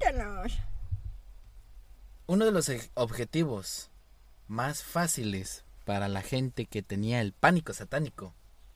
[0.01, 0.53] Cuéntanos.
[2.27, 3.91] Uno de los e- objetivos
[4.49, 8.35] más fáciles para la gente que tenía el pánico satánico.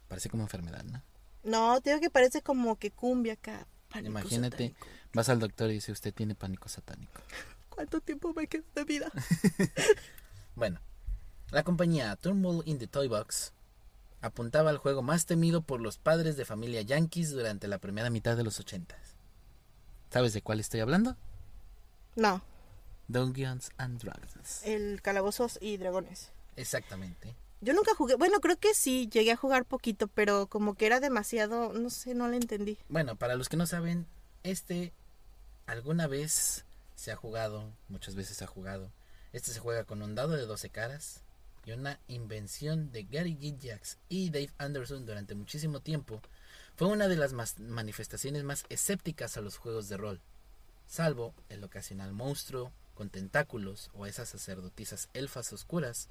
[0.09, 1.03] Parece como enfermedad, ¿no?
[1.45, 3.66] No, te digo que parece como que cumbia acá.
[3.89, 4.87] Pánico Imagínate, satánico.
[5.14, 7.20] vas al doctor y dice, usted tiene pánico satánico.
[7.70, 9.11] ¿Cuánto tiempo me queda de vida?
[10.55, 10.80] Bueno,
[11.51, 13.53] la compañía Turnbull in the Toy Box
[14.21, 18.37] apuntaba al juego más temido por los padres de familia yankees durante la primera mitad
[18.37, 19.17] de los ochentas.
[20.11, 21.17] ¿Sabes de cuál estoy hablando?
[22.14, 22.43] No,
[23.09, 24.62] Dungeons and Dragons.
[24.64, 26.33] el Calabozos y Dragones.
[26.57, 27.37] Exactamente.
[27.61, 31.01] Yo nunca jugué, bueno, creo que sí, llegué a jugar poquito, pero como que era
[31.01, 32.79] demasiado, no sé, no le entendí.
[32.89, 34.07] Bueno, para los que no saben,
[34.43, 34.93] este
[35.67, 36.64] alguna vez
[36.95, 38.93] se ha jugado, muchas veces se ha jugado.
[39.33, 41.23] Este se juega con un dado de 12 caras
[41.67, 46.23] y una invención de Gary Gygax y Dave Anderson durante muchísimo tiempo.
[46.77, 50.21] Fue una de las más- manifestaciones más escépticas a los juegos de rol,
[50.87, 56.09] salvo el ocasional monstruo con tentáculos o esas sacerdotisas elfas oscuras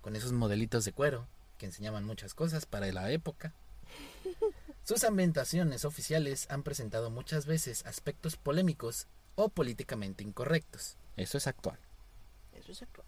[0.00, 1.26] con esos modelitos de cuero
[1.56, 3.52] que enseñaban muchas cosas para la época.
[4.84, 10.96] Sus ambientaciones oficiales han presentado muchas veces aspectos polémicos o políticamente incorrectos.
[11.16, 11.78] Eso es actual.
[12.54, 13.06] Eso es actual.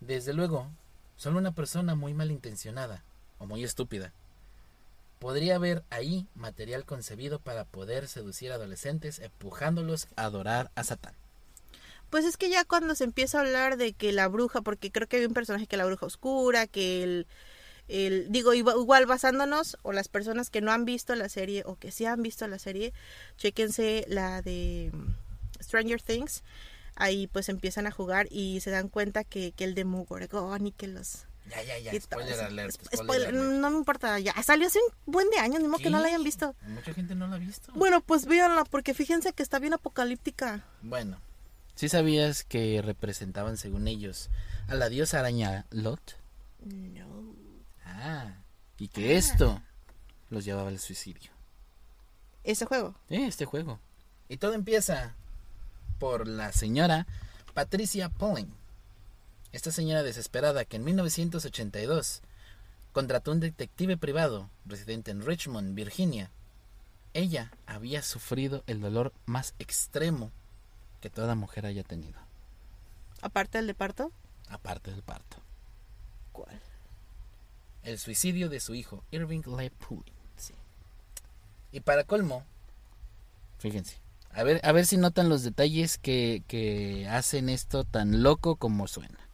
[0.00, 0.70] Desde luego,
[1.16, 3.02] solo una persona muy malintencionada
[3.38, 4.12] o muy estúpida
[5.18, 11.14] podría ver ahí material concebido para poder seducir adolescentes empujándolos a adorar a Satán.
[12.10, 15.08] Pues es que ya cuando se empieza a hablar de que la bruja, porque creo
[15.08, 17.26] que hay un personaje que la bruja oscura, que el,
[17.88, 21.90] el digo, igual, basándonos, o las personas que no han visto la serie, o que
[21.90, 22.92] sí han visto la serie,
[23.38, 26.44] chéquense la de mm, Stranger Things,
[26.96, 30.88] ahí pues empiezan a jugar y se dan cuenta que, que el Demogorgon y que
[30.88, 31.26] los...
[31.48, 33.60] Ya, ya, ya, spoiler alert, Sp- spoiler spoiler, alert.
[33.60, 36.08] no me importa, ya salió hace un buen de años, ni modo que no la
[36.08, 36.56] hayan visto.
[36.62, 37.72] Mucha gente no la ha visto.
[37.74, 40.64] Bueno, pues véanla, porque fíjense que está bien apocalíptica.
[40.82, 41.20] Bueno,
[41.76, 44.28] ¿sí sabías que representaban según ellos
[44.66, 46.16] a la diosa araña Lot?
[46.64, 47.32] No.
[47.84, 48.34] Ah,
[48.78, 49.62] y que esto
[50.30, 51.30] los llevaba al suicidio.
[52.42, 52.96] Ese juego.
[53.08, 53.78] Eh, este juego.
[54.28, 55.14] Y todo empieza
[55.98, 57.06] por la señora
[57.54, 58.52] Patricia Pulling.
[59.52, 62.22] Esta señora desesperada que en 1982
[62.92, 66.30] contrató un detective privado residente en Richmond, Virginia.
[67.14, 70.30] Ella había sufrido el dolor más extremo
[71.00, 72.18] que toda mujer haya tenido,
[73.22, 74.12] Aparte del de parto.
[74.48, 75.38] aparte del parto.
[76.32, 76.60] ¿Cuál?
[77.82, 80.14] El suicidio de su hijo, Irving Leigh Pulling.
[80.36, 80.52] Sí.
[81.72, 82.44] Y para colmo,
[83.58, 83.98] fíjense,
[84.36, 88.86] a ver, a ver si notan los detalles que, que hacen esto tan loco como
[88.86, 89.30] suena.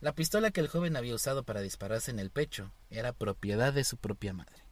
[0.00, 3.84] La pistola que el joven había usado para dispararse en el pecho era propiedad de
[3.84, 4.64] su propia madre.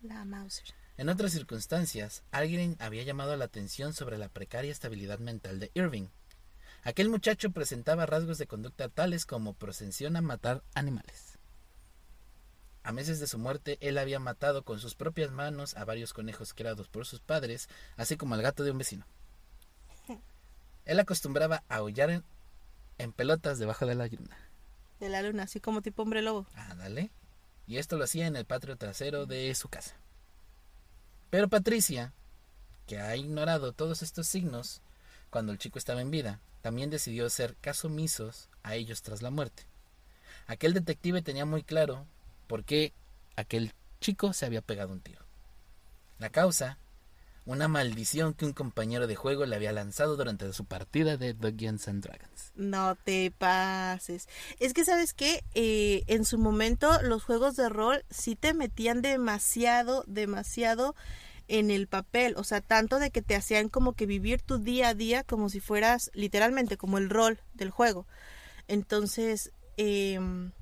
[0.00, 0.68] La Mauser.
[0.96, 6.06] En otras circunstancias, alguien había llamado la atención sobre la precaria estabilidad mental de Irving.
[6.84, 11.37] Aquel muchacho presentaba rasgos de conducta tales como propensión a matar animales.
[12.82, 16.54] A meses de su muerte, él había matado con sus propias manos a varios conejos
[16.54, 19.06] criados por sus padres, así como al gato de un vecino.
[20.84, 22.24] Él acostumbraba a aullar en,
[22.96, 24.38] en pelotas debajo de la luna.
[25.00, 26.46] De la luna, así como tipo hombre lobo.
[26.54, 27.10] Ándale.
[27.66, 29.94] Y esto lo hacía en el patio trasero de su casa.
[31.30, 32.14] Pero Patricia,
[32.86, 34.80] que ha ignorado todos estos signos
[35.28, 39.30] cuando el chico estaba en vida, también decidió hacer caso omisos a ellos tras la
[39.30, 39.64] muerte.
[40.46, 42.06] Aquel detective tenía muy claro
[42.48, 42.92] por qué
[43.36, 45.24] aquel chico se había pegado un tiro.
[46.18, 46.78] La causa,
[47.44, 51.86] una maldición que un compañero de juego le había lanzado durante su partida de Dungeons
[51.88, 52.52] and Dragons.
[52.56, 54.28] No te pases.
[54.58, 55.44] Es que, ¿sabes qué?
[55.54, 60.96] Eh, en su momento, los juegos de rol sí te metían demasiado, demasiado
[61.46, 62.34] en el papel.
[62.36, 65.48] O sea, tanto de que te hacían como que vivir tu día a día como
[65.48, 68.06] si fueras literalmente como el rol del juego.
[68.66, 70.52] Entonces, em,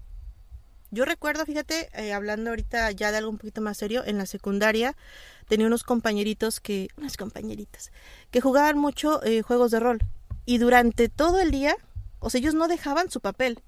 [0.90, 4.26] yo recuerdo, fíjate, eh, hablando ahorita ya de algo un poquito más serio, en la
[4.26, 4.96] secundaria
[5.48, 7.90] tenía unos compañeritos que, unas compañeritas,
[8.30, 9.98] que jugaban mucho eh, juegos de rol.
[10.44, 11.76] Y durante todo el día,
[12.20, 13.62] o sea, ellos no dejaban su papel.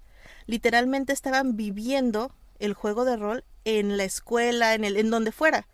[0.47, 5.67] Literalmente estaban viviendo el juego de rol en la escuela, en el, en donde fuera.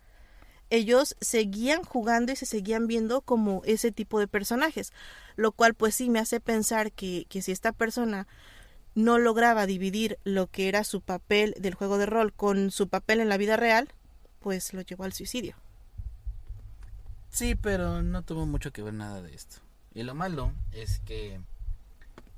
[0.71, 4.93] Ellos seguían jugando y se seguían viendo como ese tipo de personajes.
[5.35, 8.27] Lo cual pues sí me hace pensar que, que si esta persona
[8.95, 13.19] no lograba dividir lo que era su papel del juego de rol con su papel
[13.19, 13.89] en la vida real,
[14.39, 15.55] pues lo llevó al suicidio.
[17.29, 19.57] Sí, pero no tuvo mucho que ver nada de esto.
[19.93, 21.41] Y lo malo es que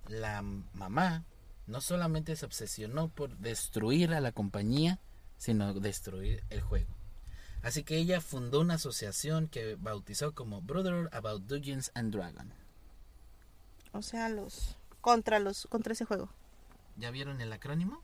[0.07, 1.23] la mamá
[1.67, 4.99] no solamente se obsesionó por destruir a la compañía,
[5.37, 6.95] sino destruir el juego.
[7.61, 12.53] Así que ella fundó una asociación que bautizó como Brother About Dungeons and Dragons.
[13.91, 16.29] O sea, los contra los contra ese juego.
[16.97, 18.01] ¿Ya vieron el acrónimo?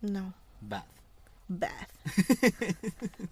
[0.00, 0.34] No.
[0.60, 0.84] BAD.
[1.48, 1.88] Bad.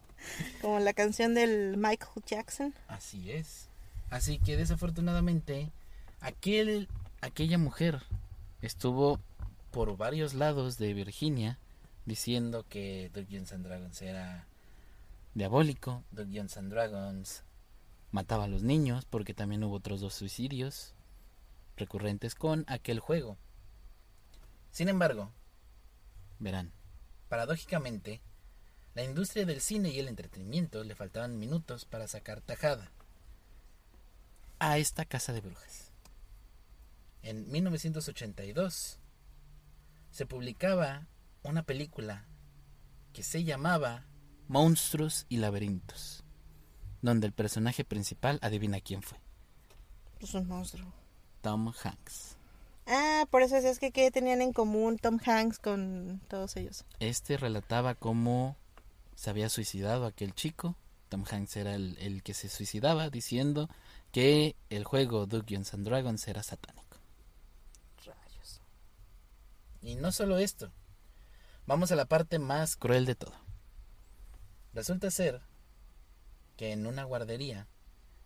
[0.61, 2.75] Como la canción del Michael Jackson.
[2.89, 3.69] Así es.
[4.11, 5.71] Así que desafortunadamente,
[6.21, 6.89] aquel,
[7.21, 8.03] aquella mujer
[8.61, 9.19] estuvo
[9.71, 11.59] por varios lados de Virginia
[12.05, 14.47] diciendo que Dungeons and Dragons era
[15.35, 17.45] diabólico, Dungeons and Dragons
[18.11, 20.95] mataba a los niños porque también hubo otros dos suicidios
[21.77, 23.37] recurrentes con aquel juego.
[24.71, 25.33] Sin embargo,
[26.39, 26.73] verán,
[27.29, 28.21] paradójicamente,
[28.95, 32.91] la industria del cine y el entretenimiento le faltaban minutos para sacar tajada
[34.59, 35.91] a esta casa de brujas.
[37.23, 38.99] En 1982
[40.11, 41.07] se publicaba
[41.43, 42.27] una película
[43.13, 44.07] que se llamaba
[44.49, 46.25] Monstruos y Laberintos,
[47.03, 49.19] donde el personaje principal adivina quién fue.
[50.19, 50.93] Pues un monstruo.
[51.41, 52.37] Tom Hanks.
[52.93, 56.85] Ah, por eso es que ¿qué tenían en común Tom Hanks con todos ellos?
[56.99, 58.57] Este relataba cómo
[59.15, 60.75] se había suicidado aquel chico.
[61.09, 63.69] Tom Hanks era el, el que se suicidaba diciendo
[64.11, 66.97] que el juego Dungeons and Dragons era satánico.
[68.05, 68.61] Rayos.
[69.83, 70.73] Y no solo esto.
[71.67, 73.35] Vamos a la parte más cruel de todo.
[74.75, 75.43] Resulta ser
[76.57, 77.69] que en una guardería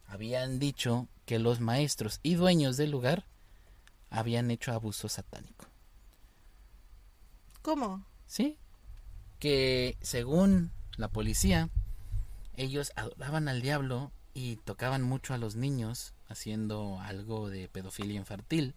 [0.07, 3.27] habían dicho que los maestros y dueños del lugar
[4.15, 5.67] habían hecho abuso satánico.
[7.63, 8.05] ¿Cómo?
[8.27, 8.57] Sí,
[9.39, 11.69] que según la policía,
[12.57, 18.75] ellos adoraban al diablo y tocaban mucho a los niños haciendo algo de pedofilia infantil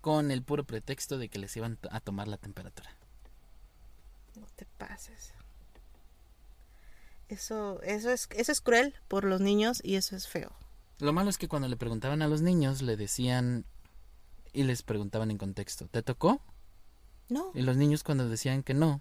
[0.00, 2.90] con el puro pretexto de que les iban a tomar la temperatura.
[4.38, 5.34] No te pases.
[7.28, 10.52] Eso, eso es, eso es cruel por los niños y eso es feo.
[10.98, 13.64] Lo malo es que cuando le preguntaban a los niños le decían
[14.52, 16.40] y les preguntaban en contexto, ¿te tocó?
[17.28, 17.50] No.
[17.54, 19.00] Y los niños cuando decían que no,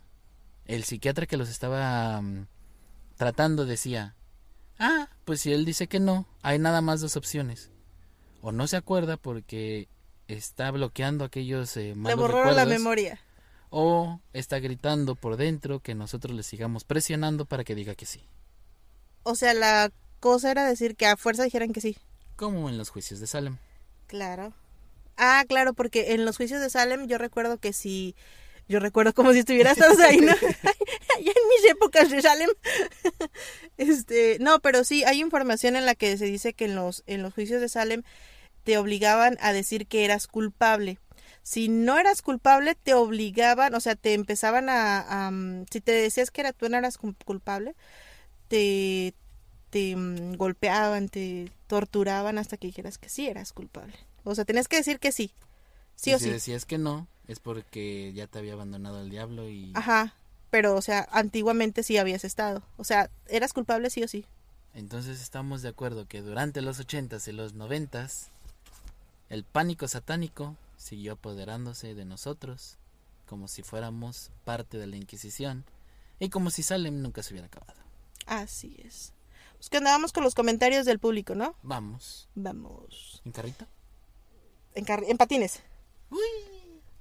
[0.65, 2.47] el psiquiatra que los estaba mm,
[3.17, 4.15] tratando decía,
[4.79, 7.69] ah, pues si él dice que no, hay nada más dos opciones.
[8.41, 9.87] O no se acuerda porque
[10.27, 13.19] está bloqueando aquellos eh, Le malos borró la recuerdos, memoria.
[13.69, 18.23] o está gritando por dentro que nosotros le sigamos presionando para que diga que sí.
[19.23, 21.97] O sea, la cosa era decir que a fuerza dijeran que sí.
[22.35, 23.57] Como en los juicios de Salem.
[24.07, 24.53] Claro.
[25.23, 28.15] Ah, claro, porque en los juicios de Salem yo recuerdo que si...
[28.67, 30.33] Yo recuerdo como si estuvieras ahí, ¿no?
[31.21, 32.49] ya en mis épocas de Salem.
[33.77, 37.21] este, no, pero sí, hay información en la que se dice que en los, en
[37.21, 38.03] los juicios de Salem
[38.63, 40.99] te obligaban a decir que eras culpable.
[41.43, 45.27] Si no eras culpable, te obligaban, o sea, te empezaban a...
[45.27, 47.75] a, mm, si te decías que era, tú no eras cul- culpable,
[48.49, 49.15] te,
[49.71, 53.95] te mm, golpeaban, te torturaban hasta que dijeras que sí eras culpable.
[54.23, 55.31] O sea, tenías que decir que sí.
[55.95, 56.29] Sí y o si sí.
[56.29, 60.15] decías que no, es porque ya te había abandonado el diablo y Ajá.
[60.49, 62.63] Pero, o sea, antiguamente sí habías estado.
[62.77, 64.25] O sea, eras culpable sí o sí.
[64.73, 68.27] entonces estamos de acuerdo que durante los ochentas y los noventas
[69.29, 72.77] el pánico satánico siguió apoderándose de nosotros
[73.27, 75.63] como si fuéramos parte de la Inquisición
[76.19, 77.79] y como si Salem nunca se hubiera acabado.
[78.25, 79.13] Así es.
[79.57, 81.55] Pues que andábamos con los comentarios del público, ¿no?
[81.63, 83.21] Vamos, Vamos.
[83.23, 83.65] ¿en?
[84.73, 85.61] En, patines.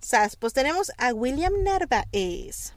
[0.00, 2.72] Sas, pues tenemos a William Narváez.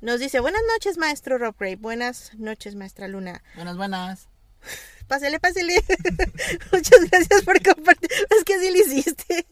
[0.00, 1.76] Nos dice, buenas noches, maestro Rob Ray.
[1.76, 3.42] Buenas noches, maestra Luna.
[3.54, 4.28] Buenas, buenas.
[5.06, 5.82] Pásele, pásele.
[6.72, 8.10] Muchas gracias por compartir.
[8.36, 9.46] Es que así lo hiciste.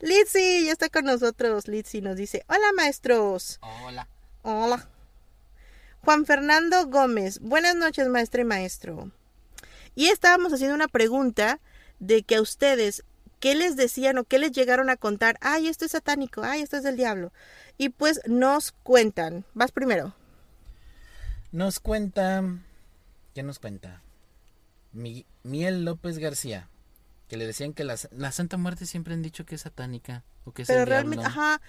[0.00, 1.68] Litzy ya está con nosotros.
[1.68, 3.58] Litzy nos dice, hola, maestros.
[3.62, 4.08] Hola.
[4.42, 4.88] Hola.
[6.04, 7.40] Juan Fernando Gómez.
[7.40, 9.10] Buenas noches, maestra y maestro.
[9.94, 11.60] Y estábamos haciendo una pregunta
[11.98, 13.04] de que a ustedes,
[13.42, 15.36] ¿qué les decían o qué les llegaron a contar?
[15.42, 17.34] Ay, esto es satánico, ay, esto es del diablo.
[17.78, 19.44] Y pues nos cuentan.
[19.54, 20.14] Vas primero.
[21.52, 22.42] Nos cuenta.
[23.34, 24.02] ¿Qué nos cuenta?
[24.92, 26.68] Mi- Miel López García.
[27.28, 30.24] Que le decían que la, la Santa Muerte siempre han dicho que es satánica.
[30.44, 31.26] O que es Pero el realmente, diablo.
[31.26, 31.60] ajá.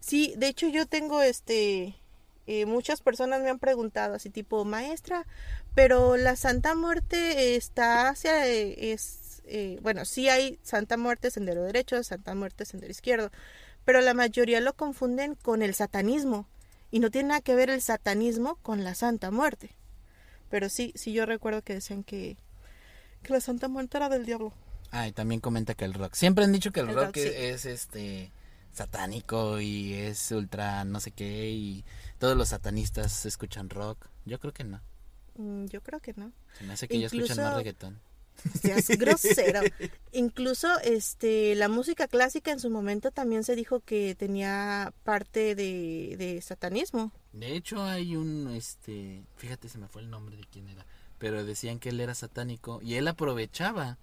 [0.00, 1.96] Sí, de hecho yo tengo este...
[2.46, 5.26] eh, muchas personas me han preguntado así tipo, maestra,
[5.74, 8.46] pero la Santa Muerte está hacia...
[8.48, 8.92] eh,
[9.44, 13.30] es, eh, bueno, sí hay Santa Muerte, sendero derecho, Santa Muerte, sendero izquierdo,
[13.84, 16.46] pero la mayoría lo confunden con el satanismo
[16.90, 19.70] y no tiene nada que ver el satanismo con la Santa Muerte.
[20.50, 22.36] Pero sí, sí yo recuerdo que decían que,
[23.22, 24.52] que la Santa Muerte era del diablo.
[24.90, 26.14] Ah, y también comenta que el rock.
[26.14, 27.20] Siempre han dicho que el, El rock, rock, sí.
[27.22, 28.30] es, es, este
[28.74, 31.84] satánico y es ultra no sé qué y
[32.18, 34.06] todos los satanistas escuchan rock.
[34.26, 34.80] Yo creo que no.
[35.36, 36.32] Mm, Yo creo que no.
[36.58, 38.00] Se me hace que ya escuchan más Incluso- reggaetón.
[38.60, 39.60] Seas grosero.
[40.12, 46.16] Incluso este la música clásica en su momento también se dijo que tenía parte de,
[46.18, 47.12] de satanismo.
[47.32, 50.84] De hecho hay un este, fíjate se me fue el nombre de quién era,
[51.18, 53.98] pero decían que él era satánico y él aprovechaba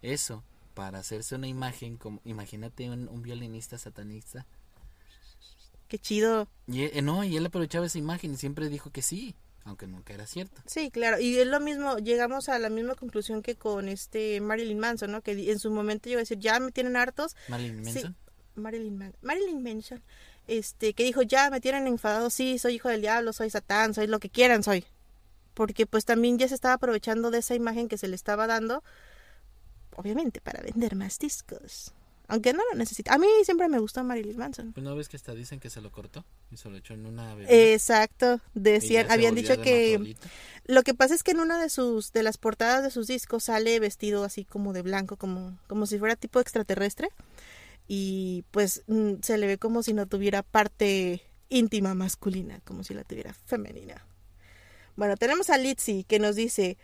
[0.00, 0.44] eso
[0.74, 4.46] para hacerse una imagen como imagínate un, un violinista satanista
[5.92, 6.48] qué chido.
[6.66, 10.12] Y eh, no, y él aprovechaba esa imagen y siempre dijo que sí, aunque nunca
[10.14, 10.60] era cierto.
[10.66, 14.78] Sí, claro, y es lo mismo, llegamos a la misma conclusión que con este Marilyn
[14.78, 15.22] Manson, ¿no?
[15.22, 17.36] Que en su momento llegó a decir, ya me tienen hartos.
[17.48, 18.16] Marilyn Sí, Manson.
[18.54, 20.02] Marilyn, Man- Marilyn Manson,
[20.46, 24.06] este, que dijo, ya me tienen enfadado, sí, soy hijo del diablo, soy satán, soy
[24.08, 24.84] lo que quieran, soy.
[25.54, 28.82] Porque pues también ya se estaba aprovechando de esa imagen que se le estaba dando,
[29.96, 31.92] obviamente, para vender más discos.
[32.32, 33.12] Aunque no lo necesita.
[33.12, 34.72] A mí siempre me gustó Marilyn Manson.
[34.72, 37.04] Pues no ves que hasta dicen que se lo cortó y se lo echó en
[37.04, 37.52] una bebida.
[37.52, 40.16] Exacto, decían, habían dicho que
[40.64, 43.44] lo que pasa es que en una de sus de las portadas de sus discos
[43.44, 47.10] sale vestido así como de blanco, como como si fuera tipo extraterrestre
[47.86, 51.20] y pues mm, se le ve como si no tuviera parte
[51.50, 54.06] íntima masculina, como si la tuviera femenina.
[54.96, 56.78] Bueno, tenemos a Litzy que nos dice,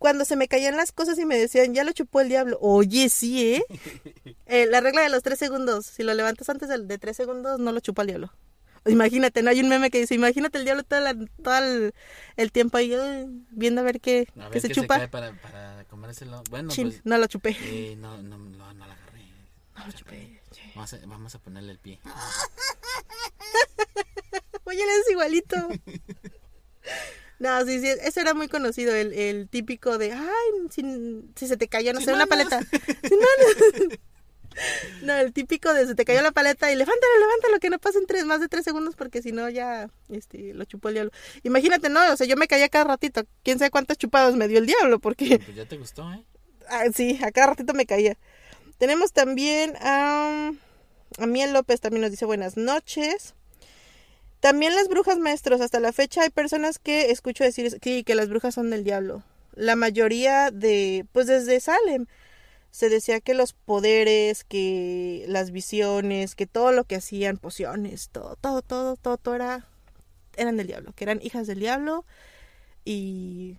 [0.00, 2.58] cuando se me caían las cosas y me decían, ya lo chupó el diablo.
[2.60, 3.64] Oye, sí, ¿eh?
[4.46, 5.86] Eh, la regla de los tres segundos.
[5.86, 8.32] Si lo levantas antes de, de tres segundos, no lo chupa el diablo.
[8.86, 9.50] Imagínate, ¿no?
[9.50, 11.94] Hay un meme que dice, imagínate el diablo todo, la- todo el,
[12.36, 12.90] el tiempo ahí
[13.50, 14.96] viendo a ver qué, A ver qué se chupa.
[14.98, 16.42] cae para, para comérselo.
[16.50, 17.56] Bueno, Chin, pues no lo chupé.
[17.60, 19.20] eh, no, no, no, no la agarré.
[19.76, 20.40] No lo chupé.
[20.74, 22.00] Vamos a, vamos a ponerle el pie.
[24.64, 25.56] Oye, eres igualito.
[27.40, 30.82] No, sí, sí, eso era muy conocido, el, el típico de, ay, si,
[31.34, 32.60] si se te cayó, no Sin sé, una paleta.
[33.02, 33.98] Sin manos.
[35.02, 38.04] No, el típico de se te cayó la paleta y levántalo, levántalo, que no pasen
[38.06, 41.12] tres, más de tres segundos porque si no ya este, lo chupó el diablo.
[41.42, 44.58] Imagínate, no, o sea, yo me caía cada ratito, quién sabe cuántos chupados me dio
[44.58, 46.22] el diablo porque Pues ya te gustó, ¿eh?
[46.68, 48.16] Ah, sí, a cada ratito me caía.
[48.78, 50.52] Tenemos también a,
[51.18, 53.34] a Miel López, también nos dice buenas noches.
[54.40, 58.54] También las brujas maestros, hasta la fecha hay personas que escucho decir que las brujas
[58.54, 59.22] son del diablo.
[59.54, 62.06] La mayoría de, pues desde Salem,
[62.70, 68.36] se decía que los poderes, que las visiones, que todo lo que hacían, pociones, todo,
[68.36, 69.66] todo, todo, todo, todo era,
[70.36, 72.04] eran del diablo, que eran hijas del diablo
[72.84, 73.58] y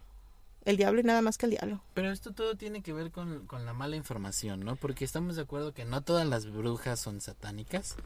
[0.63, 1.83] el diablo y nada más que el diablo.
[1.93, 4.77] Pero esto todo tiene que ver con la mala información, ¿no?
[4.77, 7.97] Porque estamos de acuerdo que no todas las brujas son satánicas.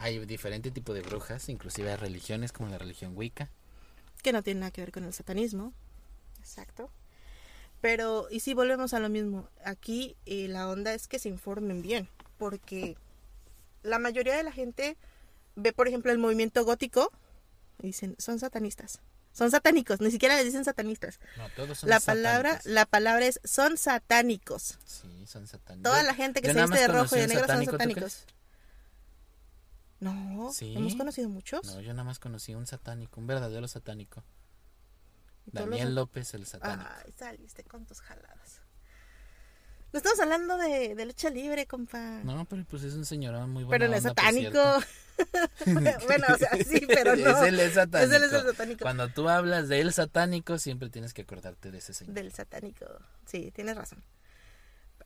[0.00, 3.50] Hay diferente tipo de brujas, inclusive hay religiones como la religión Wicca.
[4.22, 5.72] que no tiene nada que ver con el satanismo.
[6.40, 6.90] Exacto.
[7.80, 11.80] Pero, y si volvemos a lo mismo, aquí eh, la onda es que se informen
[11.80, 12.96] bien, porque
[13.82, 14.96] la mayoría de la gente
[15.56, 17.10] ve, por ejemplo, el movimiento gótico
[17.82, 19.00] y dicen, son satanistas.
[19.32, 21.20] Son satánicos, ni siquiera les dicen satanistas.
[21.38, 22.72] No, todos son La palabra, satánicos.
[22.72, 24.78] la palabra es son satánicos.
[24.84, 25.90] Sí, son satánicos.
[25.90, 27.76] Toda la gente que yo se viste de rojo y de negro son satánico, ¿tú
[27.78, 28.26] satánicos.
[30.00, 30.74] No, Sí.
[30.76, 31.64] hemos conocido muchos.
[31.66, 34.24] No, yo nada más conocí un satánico, un verdadero satánico.
[35.52, 36.88] Los Daniel López, el satánico.
[37.04, 38.62] Ay, saliste con tus jaladas.
[39.92, 42.20] No estamos hablando de, de lucha libre, compa.
[42.22, 43.70] No, pero pues es un señor muy bueno.
[43.70, 44.58] pero no es satánico.
[46.06, 47.28] bueno, o sea, sí, pero no.
[47.42, 48.10] Es él es satánico.
[48.14, 48.80] Es él es el satánico.
[48.82, 52.14] Cuando tú hablas de él satánico, siempre tienes que acordarte de ese señor.
[52.14, 52.86] Del satánico.
[53.26, 54.02] Sí, tienes razón.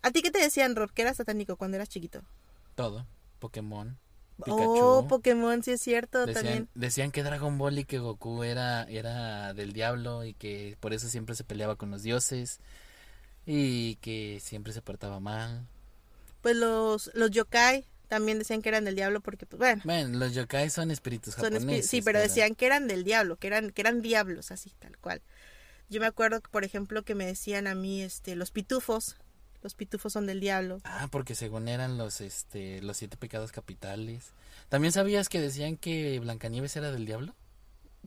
[0.03, 2.23] ¿A ti qué te decían, Rob, que era satánico cuando eras chiquito?
[2.75, 3.07] Todo.
[3.39, 3.99] Pokémon.
[4.43, 5.05] Pikachu.
[5.05, 6.69] Oh, Pokémon, sí es cierto, Decían, también.
[6.75, 11.09] decían que Dragon Ball y que Goku era, era del diablo y que por eso
[11.09, 12.61] siempre se peleaba con los dioses
[13.47, 15.67] y que siempre se portaba mal.
[16.43, 20.35] Pues los, los yokai también decían que eran del diablo porque, pues bueno, Bueno, los
[20.35, 21.87] yokai son espíritus son japoneses.
[21.87, 25.23] sí, pero decían que eran del diablo, que eran, que eran diablos, así, tal cual.
[25.89, 29.17] Yo me acuerdo, por ejemplo, que me decían a mí, este, los pitufos,
[29.65, 30.81] los pitufos son del diablo.
[30.85, 34.27] Ah, porque según eran los este los siete pecados capitales.
[34.69, 37.35] ¿También sabías que decían que Blancanieves era del diablo?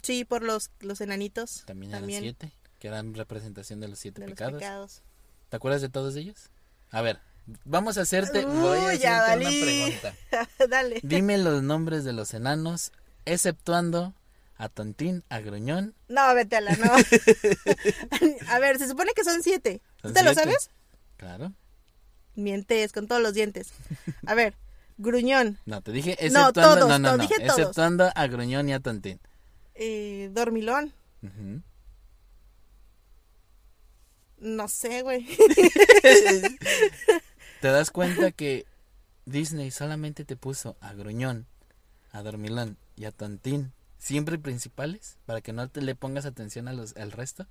[0.01, 1.63] Sí, por los, los enanitos.
[1.65, 5.01] También eran siete, que eran representación de los siete de los pecados.
[5.49, 6.49] ¿Te acuerdas de todos ellos?
[6.91, 7.19] A ver,
[7.65, 9.61] vamos a hacerte, voy a Uy, ya hacerte una valí.
[9.61, 10.15] pregunta.
[10.69, 10.99] Dale.
[11.03, 12.91] Dime los nombres de los enanos,
[13.25, 14.13] exceptuando
[14.57, 15.95] a Tontín, a Gruñón.
[16.07, 16.91] No, vete a la no.
[18.49, 19.81] a ver, se supone que son siete.
[20.01, 20.69] ¿Tú ¿Son te lo sabes?
[21.17, 21.53] Claro.
[22.35, 23.69] Mientes con todos los dientes.
[24.25, 24.53] A ver,
[24.97, 27.59] gruñón, No, te dije No, exceptuando, todos, no, no, no, dije todos.
[27.59, 29.19] exceptuando a Gruñón y a Tontín.
[29.75, 30.93] eh, dormilón.
[34.39, 35.25] No sé, güey.
[37.61, 38.65] ¿Te das cuenta que
[39.25, 41.47] Disney solamente te puso a Gruñón,
[42.11, 46.73] a Dormilón y a Tontín siempre principales para que no te le pongas atención a
[46.73, 47.47] los, al resto?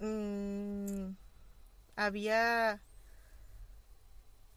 [0.00, 1.10] Mm,
[1.94, 2.82] había.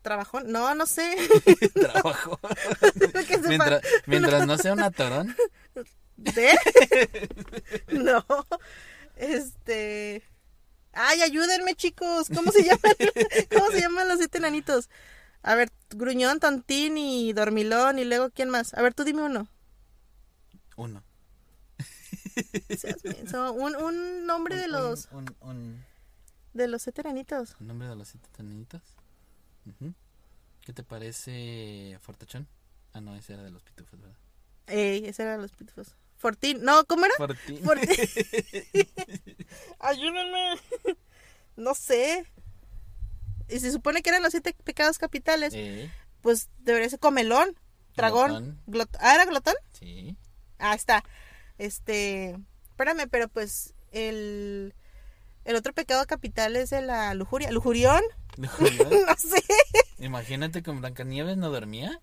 [0.01, 0.51] ¿Trabajón?
[0.51, 1.15] No, no sé.
[1.73, 2.39] Trabajo.
[3.47, 5.35] Mientras, mientras no sea un atorón.
[6.17, 6.57] ¿De?
[7.91, 8.25] no.
[9.15, 10.23] Este.
[10.93, 12.27] Ay, ayúdenme, chicos.
[12.33, 12.93] ¿Cómo se llaman?
[13.51, 14.89] ¿Cómo se llaman los siete enanitos?
[15.41, 18.73] A ver, Gruñón, Tontín y Dormilón y luego, ¿quién más?
[18.73, 19.47] A ver, tú dime uno.
[20.75, 21.03] Uno.
[23.33, 25.85] Un, un nombre de los Un, un,
[26.53, 27.55] de los eteranitos.
[27.59, 28.81] un nombre de los siete tanitos.
[30.61, 32.47] ¿Qué te parece Fortachón?
[32.93, 34.17] Ah, no, ese era de los pitufos, ¿verdad?
[34.67, 35.95] Ey, ese era de los pitufos.
[36.17, 36.61] Fortín.
[36.63, 37.15] No, ¿cómo era?
[37.17, 37.63] Fortín.
[37.63, 37.87] Fortín.
[39.79, 40.55] Ayúdenme.
[41.55, 42.25] No sé.
[43.47, 45.53] Y se supone que eran los siete pecados capitales.
[45.55, 45.89] Eh,
[46.21, 47.55] Pues debería ser comelón,
[47.95, 48.59] dragón.
[48.67, 48.91] Glotón.
[48.91, 49.55] glot- Ah, ¿era glotón?
[49.73, 50.15] sí.
[50.57, 51.03] Ah, está.
[51.57, 52.37] Este.
[52.69, 54.73] Espérame, pero pues el.
[55.49, 57.49] El otro pecado capital es de la lujuria.
[57.51, 58.03] ¿Lujurión?
[58.37, 58.87] Lujurión.
[59.07, 59.43] No sé.
[59.97, 61.99] Imagínate con Blancanieves no dormía.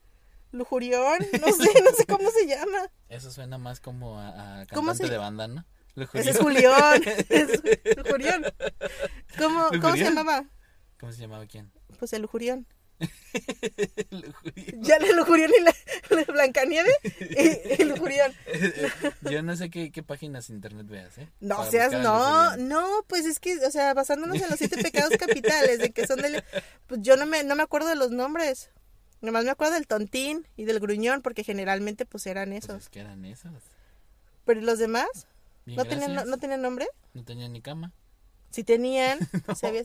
[0.51, 1.19] Lujurión.
[1.41, 2.91] No sé, no sé cómo se llama.
[3.09, 5.65] Eso suena más como a, a ¿Cómo cantante se- de banda, ¿no?
[6.15, 6.75] Ese es Lujurión.
[6.75, 7.03] Julián.
[7.29, 7.63] Es
[7.99, 8.45] Lujurión.
[9.39, 10.15] ¿Cómo, ¿Cómo se ¿Lujurión?
[10.17, 10.45] llamaba?
[10.99, 11.71] ¿Cómo se llamaba quién?
[12.01, 12.67] Pues el lujurión.
[14.79, 15.75] Ya la lujurión y la,
[16.11, 16.91] la Blancanieve
[17.21, 18.33] y el lujurión.
[19.31, 21.29] Yo no sé qué, qué páginas de internet veas, ¿eh?
[21.41, 25.17] No Para seas, no, no, pues es que, o sea, basándonos en los siete pecados
[25.19, 26.43] capitales, de que son del,
[26.87, 28.71] pues yo no me, no me acuerdo de los nombres,
[29.21, 32.89] nomás me acuerdo del tontín y del gruñón, porque generalmente pues eran Pues esos, es
[32.89, 33.53] que eran esos.
[34.45, 35.09] pero los demás,
[35.65, 36.87] Bien, ¿no tenían, no, no tenían nombre?
[37.15, 37.93] No tenían ni cama.
[38.51, 39.19] Sí tenían,
[39.59, 39.83] se había-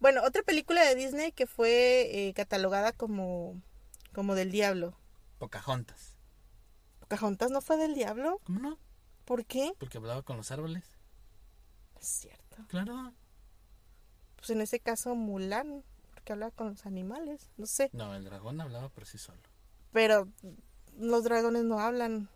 [0.00, 3.60] bueno, otra película de Disney que fue eh, catalogada como,
[4.12, 4.96] como del diablo,
[5.38, 6.16] Pocahontas.
[6.98, 8.40] ¿Pocahontas no fue del diablo?
[8.44, 8.78] ¿Cómo no?
[9.24, 9.72] ¿Por qué?
[9.78, 10.84] Porque hablaba con los árboles.
[12.00, 12.56] Es cierto.
[12.68, 13.12] Claro.
[14.36, 17.90] Pues en ese caso Mulan, porque hablaba con los animales, no sé.
[17.92, 19.40] No, el dragón hablaba por sí solo.
[19.92, 20.28] Pero
[20.98, 22.28] los dragones no hablan.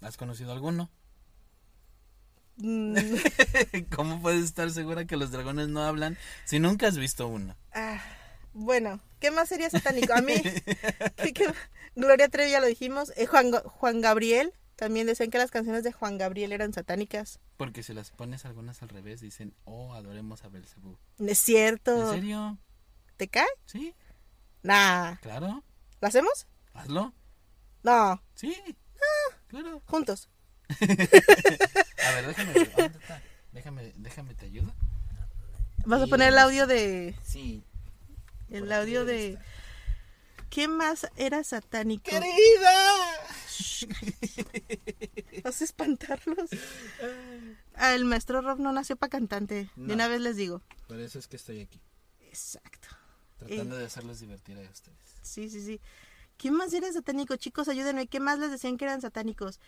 [0.00, 0.90] ¿Has conocido alguno?
[2.56, 2.94] Mm,
[3.96, 7.56] ¿Cómo puedes estar segura que los dragones no hablan si nunca has visto uno?
[7.74, 8.00] ah,
[8.54, 10.12] bueno, ¿qué más sería satánico?
[10.12, 10.34] A mí,
[11.16, 11.54] ¿qué- qué-
[11.96, 13.12] Gloria Trevi ya lo dijimos.
[13.16, 17.40] eh, Juan, Ga- Juan Gabriel, también decían que las canciones de Juan Gabriel eran satánicas.
[17.56, 20.98] Porque si las pones algunas al revés, dicen, oh, adoremos a Belcebú.
[21.18, 22.12] Es ¿En cierto.
[22.12, 22.58] serio?
[23.16, 23.46] ¿Te cae?
[23.66, 23.94] Sí,
[24.62, 25.16] Nah.
[25.22, 25.64] claro.
[26.00, 26.46] ¿Lo hacemos?
[26.74, 27.12] Hazlo.
[27.82, 28.22] No.
[28.34, 28.54] Sí.
[29.48, 29.82] Claro.
[29.86, 30.28] Juntos.
[32.06, 32.52] A ver, déjame.
[32.54, 33.22] ¿dónde está?
[33.52, 34.72] Déjame, déjame, te ayudo.
[35.84, 37.14] Vas a poner el audio de.
[37.22, 37.64] Sí.
[38.50, 39.38] El audio de.
[40.50, 42.04] ¿Qué más era satánico?
[42.04, 42.32] ¡Querida!
[45.42, 46.50] Vas a espantarlos.
[47.74, 49.70] Ah, el maestro Rob no nació para cantante.
[49.76, 50.60] De una vez les digo.
[50.88, 51.80] Por eso es que estoy aquí.
[52.20, 52.88] Exacto.
[53.38, 54.98] Tratando de hacerlos divertir a ustedes.
[55.22, 55.80] Sí, sí, sí.
[56.36, 57.36] ¿Qué más era satánico?
[57.36, 58.06] Chicos, ayúdenme.
[58.06, 59.58] ¿Qué más les decían que eran satánicos?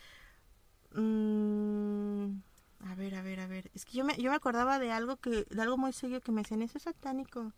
[0.95, 2.41] Mm,
[2.79, 3.69] a ver, a ver, a ver.
[3.73, 6.31] Es que yo me, yo me acordaba de algo que, de algo muy serio que
[6.31, 7.51] me decían, eso es satánico.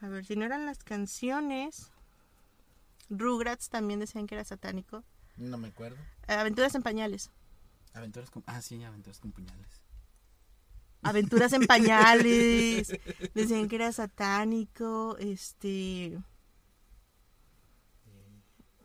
[0.00, 1.92] A ver, si no eran las canciones.
[3.10, 5.04] Rugrats también decían que era satánico.
[5.36, 5.98] No me acuerdo.
[6.28, 7.30] Aventuras en pañales.
[7.92, 8.42] Aventuras con.
[8.46, 9.80] Ah, sí, aventuras con puñales.
[11.02, 12.92] Aventuras en pañales.
[13.34, 15.16] Decían que era satánico.
[15.18, 16.18] Este.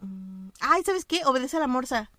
[0.02, 1.22] Mm, Ay, ¿sabes qué?
[1.26, 2.10] Obedece a la morsa.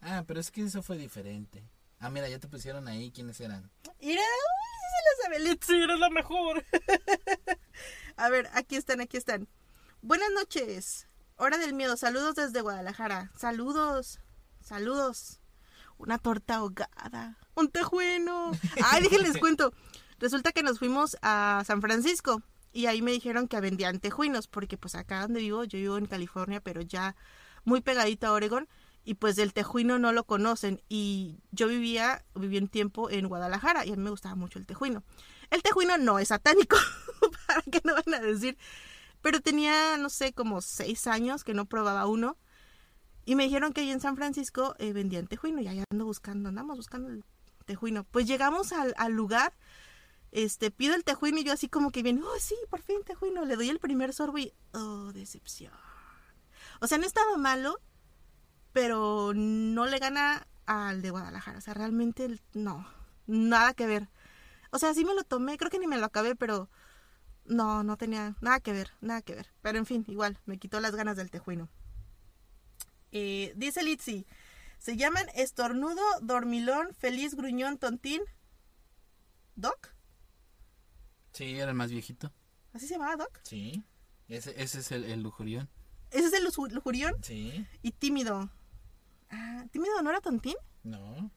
[0.00, 1.62] Ah, pero es que eso fue diferente.
[1.98, 3.70] Ah, mira, ya te pusieron ahí quiénes eran.
[4.00, 5.84] Mira, uy, sí se la sabe.
[5.84, 6.64] Eres la mejor.
[8.16, 9.48] a ver, aquí están, aquí están.
[10.00, 11.08] Buenas noches.
[11.36, 11.96] Hora del miedo.
[11.98, 13.30] Saludos desde Guadalajara.
[13.36, 14.20] Saludos.
[14.62, 15.40] Saludos.
[15.98, 17.36] Una torta ahogada.
[17.54, 18.52] Un tejueno.
[18.84, 19.74] Ay, déjenles cuento.
[20.18, 22.42] Resulta que nos fuimos a San Francisco
[22.72, 26.06] y ahí me dijeron que vendían tejuinos porque pues acá donde vivo, yo vivo en
[26.06, 27.16] California, pero ya
[27.64, 28.68] muy pegadito a Oregon
[29.10, 33.84] y pues el tejuino no lo conocen y yo vivía viví un tiempo en Guadalajara
[33.84, 35.02] y a mí me gustaba mucho el tejuino.
[35.50, 36.76] El tejuino no es satánico,
[37.48, 38.56] para que no van a decir,
[39.20, 42.38] pero tenía no sé como seis años que no probaba uno
[43.24, 46.50] y me dijeron que ahí en San Francisco eh, vendían tejuino y allá ando buscando,
[46.50, 47.24] andamos buscando el
[47.64, 48.04] tejuino.
[48.04, 49.54] Pues llegamos al, lugar,
[50.30, 53.44] este, pido el tejuino y yo así como que bien, oh sí, por fin tejuino,
[53.44, 55.72] le doy el primer sorbo y, oh, decepción.
[56.80, 57.80] O sea, no estaba malo,
[58.72, 61.58] pero no le gana al de Guadalajara.
[61.58, 62.86] O sea, realmente no,
[63.26, 64.08] nada que ver.
[64.70, 66.68] O sea, sí me lo tomé, creo que ni me lo acabé, pero
[67.44, 69.50] no, no tenía nada que ver, nada que ver.
[69.62, 71.68] Pero en fin, igual, me quitó las ganas del tejuino.
[73.12, 74.26] Eh, dice Litzy,
[74.78, 78.22] se llaman estornudo, dormilón, feliz, gruñón, tontín.
[79.56, 79.92] ¿Doc?
[81.32, 82.32] Sí, era el más viejito.
[82.72, 83.40] ¿Así se llamaba Doc?
[83.42, 83.84] Sí.
[84.28, 85.68] Ese, ese es el, el lujurión.
[86.12, 87.66] Ese es el luju- lujurión Sí.
[87.82, 88.48] y tímido.
[89.30, 90.56] Ah, ¿tímido no era tontín?
[90.82, 91.30] No.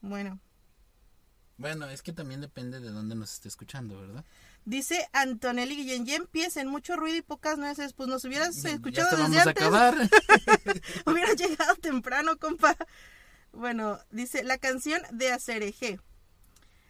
[0.00, 0.38] Bueno,
[1.56, 4.24] Bueno, es que también depende de dónde nos esté escuchando, ¿verdad?
[4.64, 7.92] Dice Antonelli Guillén, ya empiecen, mucho ruido y pocas nueces.
[7.92, 9.62] Pues nos hubieras escuchado ya desde vamos a antes.
[9.62, 9.94] acabar.
[11.06, 12.76] Hubieras llegado temprano, compa.
[13.52, 16.00] Bueno, dice la canción de Acereje.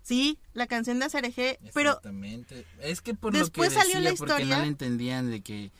[0.02, 2.66] Sí, la canción de Acereje, pero Exactamente.
[2.80, 5.40] Es que por después lo que salió decía, la porque no historia- le entendían de
[5.42, 5.72] que...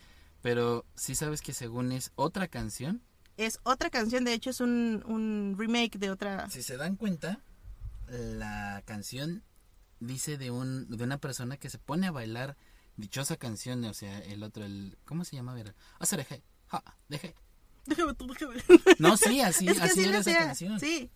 [0.43, 3.03] Pero sí sabes que según es otra canción,
[3.37, 6.49] es otra canción, de hecho es un, un remake de otra.
[6.51, 7.41] si se dan cuenta,
[8.09, 9.43] la canción
[10.01, 12.57] dice de un de una persona que se pone a bailar
[12.97, 15.59] dichosa canción, o sea, el otro, el ¿cómo se llama?
[15.59, 17.35] Era, Acereje, ja, deje.
[17.87, 18.55] Déjame tú, déjame.
[18.99, 20.81] No, sí, así, es que así así era esa canción.
[20.81, 21.11] Sí,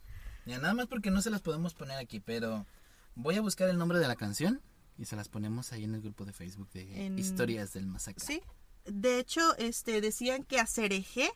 [0.44, 2.66] Ya, nada más porque no se las podemos poner aquí, pero
[3.14, 4.60] voy a buscar el nombre de la canción
[4.98, 8.24] y se las ponemos ahí en el grupo de Facebook de En- Historias del Masacre.
[8.24, 8.40] sí.
[8.84, 11.30] De hecho, este decían que Acereje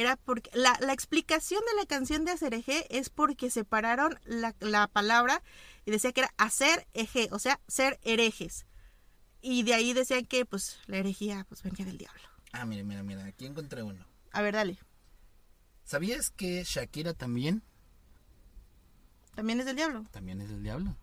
[0.00, 4.86] era porque la, la explicación de la canción de Acereje es porque separaron la, la
[4.88, 5.42] palabra
[5.84, 8.66] y decía que era hacer eje, o sea, ser herejes.
[9.40, 12.20] Y de ahí decían que pues la herejía pues venía del diablo.
[12.52, 14.04] Ah, mira, mira, mira, aquí encontré uno.
[14.32, 14.78] A ver, dale.
[15.84, 17.62] ¿Sabías que Shakira también
[19.34, 20.04] También es del diablo.
[20.10, 20.96] también es del diablo?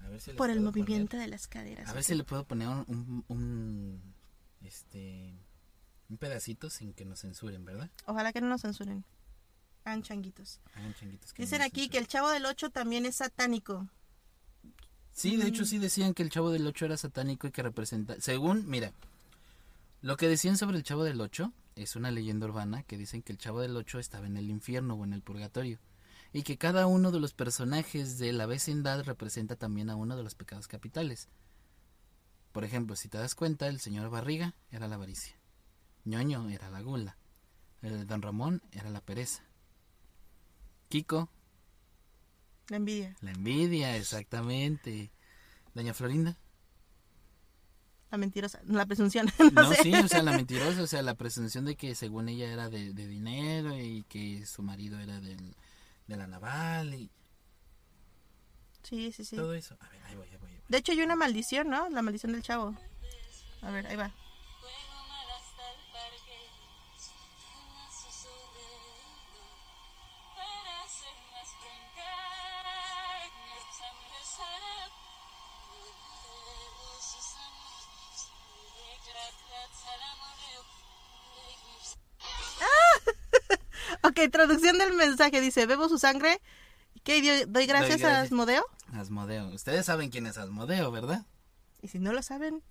[0.00, 1.88] A ver si Por el movimiento poner- de las caderas.
[1.88, 4.14] A ver si le puedo poner un, un, un,
[4.62, 5.34] este
[6.08, 7.90] un pedacito sin que nos censuren, ¿verdad?
[8.06, 9.04] Ojalá que no nos censuren.
[9.84, 10.60] Hagan changuitos.
[10.74, 13.88] Hagan changuitos que Dicen aquí que el chavo del 8 también es satánico.
[15.12, 15.48] Sí, de Mm.
[15.48, 18.20] hecho sí decían que el Chavo del Ocho era satánico y que representa...
[18.20, 18.92] Según, mira,
[20.00, 23.32] lo que decían sobre el Chavo del Ocho es una leyenda urbana que dicen que
[23.32, 25.80] el Chavo del Ocho estaba en el infierno o en el purgatorio
[26.32, 30.22] y que cada uno de los personajes de la vecindad representa también a uno de
[30.22, 31.28] los pecados capitales.
[32.52, 35.34] Por ejemplo, si te das cuenta, el señor Barriga era la avaricia,
[36.08, 37.16] ñoño era la gula,
[37.82, 39.42] el don Ramón era la pereza,
[40.88, 41.28] Kiko,
[42.68, 43.16] La envidia.
[43.20, 45.10] la envidia, exactamente,
[45.74, 46.36] doña Florinda.
[48.10, 48.60] La mentirosa.
[48.64, 49.30] La presunción.
[49.52, 49.82] No, no, sé.
[49.82, 52.94] sí, o sea, la mentirosa, o sea, la presunción de que según ella era de,
[52.94, 55.54] de dinero y que su marido era del,
[56.06, 57.10] de la naval y
[58.82, 59.36] Sí, sí, sí.
[59.36, 59.76] todo eso.
[59.80, 60.48] A ver, ahí voy, ahí voy.
[60.50, 60.64] ahí voy.
[60.70, 61.90] De hecho, hay una maldición, ¿no?
[61.90, 62.74] La maldición del chavo.
[63.60, 64.14] A ver, ahí va.
[84.24, 85.40] Ok, traducción del mensaje.
[85.40, 86.40] Dice, bebo su sangre.
[87.04, 87.20] ¿Qué?
[87.20, 88.24] dio- ¿Doy gracias, a gracias.
[88.26, 88.64] Asmodeo?
[88.92, 89.48] Asmodeo.
[89.48, 91.26] Ustedes saben quién es Asmodeo, ¿verdad?
[91.82, 92.62] Y si no lo saben,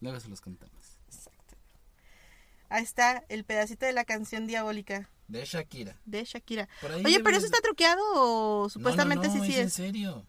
[0.00, 0.98] Luego se los contamos.
[2.68, 5.96] ahí está el pedacito de la canción diabólica De Shakira.
[6.04, 6.68] de Shakira.
[7.04, 10.26] Oye, pero eso está truqueado o No, no, supuestamente no, sí, sí es en serio.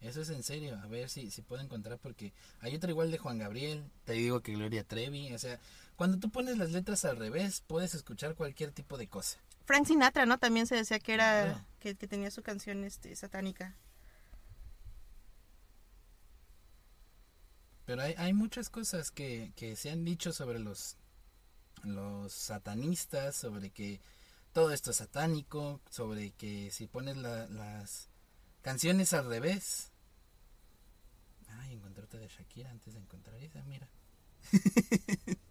[0.00, 0.78] Eso es en serio.
[0.82, 3.84] A ver si, si puedo encontrar porque hay otra igual de Juan Gabriel.
[4.04, 5.32] Te digo que Gloria Trevi.
[5.32, 5.58] O sea,
[5.96, 9.38] cuando tú pones las letras al revés, puedes escuchar cualquier tipo de cosa.
[9.66, 10.38] Frank Sinatra, ¿no?
[10.38, 13.74] También se decía que era que, que tenía su canción este satánica.
[17.86, 20.96] Pero hay, hay muchas cosas que, que se han dicho sobre los,
[21.82, 24.00] los satanistas, sobre que
[24.52, 28.08] todo esto es satánico, sobre que si pones la- las
[28.62, 29.90] canciones al revés.
[31.48, 33.88] Ay, encontré otra de Shakira antes de encontrar esa, mira.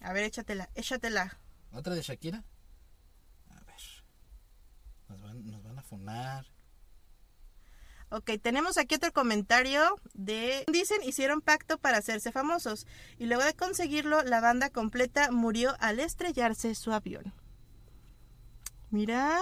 [0.00, 1.38] A ver, échatela, échatela.
[1.72, 2.44] ¿Otra de Shakira?
[3.50, 3.80] A ver.
[5.08, 6.46] Nos van, nos van a funar.
[8.10, 9.82] Ok, tenemos aquí otro comentario
[10.14, 10.64] de...
[10.72, 12.86] Dicen, hicieron pacto para hacerse famosos
[13.18, 17.34] y luego de conseguirlo, la banda completa murió al estrellarse su avión.
[18.90, 19.40] Mira,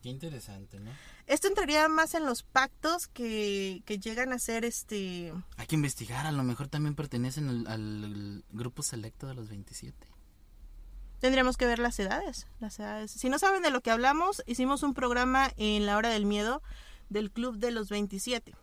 [0.00, 0.92] Qué interesante, ¿no?
[1.26, 5.32] Esto entraría más en los pactos que, que llegan a ser este...
[5.56, 10.06] Hay que investigar, a lo mejor también pertenecen al, al grupo selecto de los 27.
[11.20, 13.10] Tendríamos que ver las edades, las edades.
[13.10, 16.62] Si no saben de lo que hablamos, hicimos un programa en la hora del miedo
[17.08, 18.54] del Club de los 27.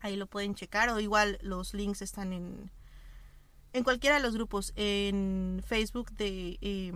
[0.00, 2.70] Ahí lo pueden checar o igual los links están en
[3.76, 6.92] en cualquiera de los grupos en Facebook de eh,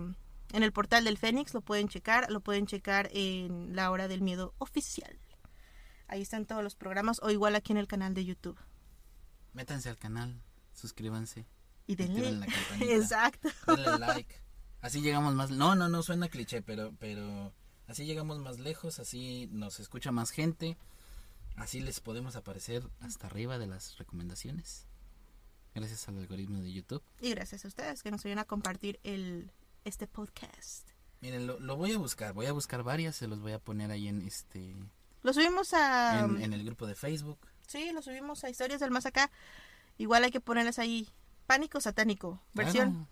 [0.53, 4.21] en el portal del Fénix lo pueden checar, lo pueden checar en la hora del
[4.21, 5.19] miedo oficial.
[6.07, 8.59] Ahí están todos los programas o igual aquí en el canal de YouTube.
[9.53, 10.41] Métanse al canal,
[10.73, 11.45] suscríbanse.
[11.87, 12.93] Y denle la campanita.
[12.93, 13.49] Exacto.
[13.67, 14.35] Denle like.
[14.81, 15.51] Así llegamos más.
[15.51, 17.53] No, no, no suena cliché, pero, pero
[17.87, 20.77] así llegamos más lejos, así nos escucha más gente,
[21.55, 24.87] así les podemos aparecer hasta arriba de las recomendaciones.
[25.73, 27.03] Gracias al algoritmo de YouTube.
[27.21, 29.51] Y gracias a ustedes que nos ayudan a compartir el
[29.85, 30.89] este podcast.
[31.21, 33.91] Miren, lo, lo voy a buscar, voy a buscar varias, se los voy a poner
[33.91, 34.75] ahí en este
[35.23, 36.19] Lo subimos a...
[36.19, 37.37] en, en el grupo de Facebook.
[37.67, 39.29] Sí, lo subimos a Historias del Más Acá.
[39.97, 41.07] Igual hay que ponerles ahí
[41.45, 42.91] Pánico Satánico, versión.
[42.93, 43.07] Claro,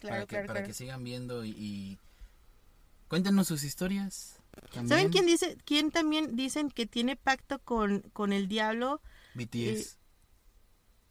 [0.00, 0.66] Claro, para, que, claro, para claro.
[0.66, 1.98] que sigan viendo y, y
[3.06, 4.40] cuéntenos sus historias.
[4.86, 9.00] ¿Saben quién dice, quién también dicen que tiene pacto con, con el diablo?
[9.34, 9.98] BTS.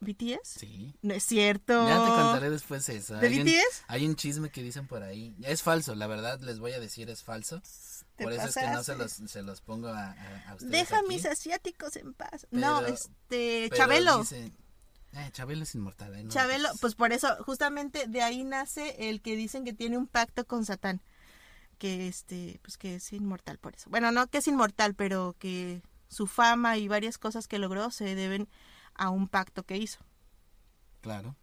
[0.02, 0.40] ¿BTS?
[0.44, 0.94] sí.
[1.02, 1.74] No es cierto.
[1.88, 3.16] Ya te contaré después eso.
[3.16, 3.84] ¿De hay un, BTS?
[3.88, 5.36] hay un chisme que dicen por ahí.
[5.44, 7.62] Es falso, la verdad les voy a decir es falso.
[8.18, 9.22] Por eso es que no se pasaste.
[9.24, 11.08] los, se los pongo a, a, ustedes Deja aquí.
[11.08, 12.46] mis asiáticos en paz.
[12.52, 14.20] Pero- no, este, Chabelo.
[14.20, 14.54] dicen-
[15.14, 16.14] eh, Chabelo es inmortal.
[16.16, 19.98] ahí no Chabelo, pues por eso, justamente de ahí nace el que dicen que tiene
[19.98, 21.02] un pacto con Satán.
[21.78, 23.90] Que este, pues que es inmortal por eso.
[23.90, 28.14] Bueno, no que es inmortal, pero que su fama y varias cosas que logró se
[28.16, 28.48] deben
[28.96, 30.00] a un pacto que hizo.
[31.02, 31.36] Claro.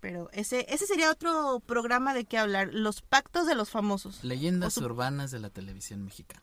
[0.00, 4.24] Pero ese, ese sería otro programa de qué hablar, los pactos de los famosos.
[4.24, 6.42] Leyendas su- urbanas de la televisión mexicana.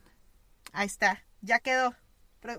[0.74, 1.96] Ahí está, ya quedó.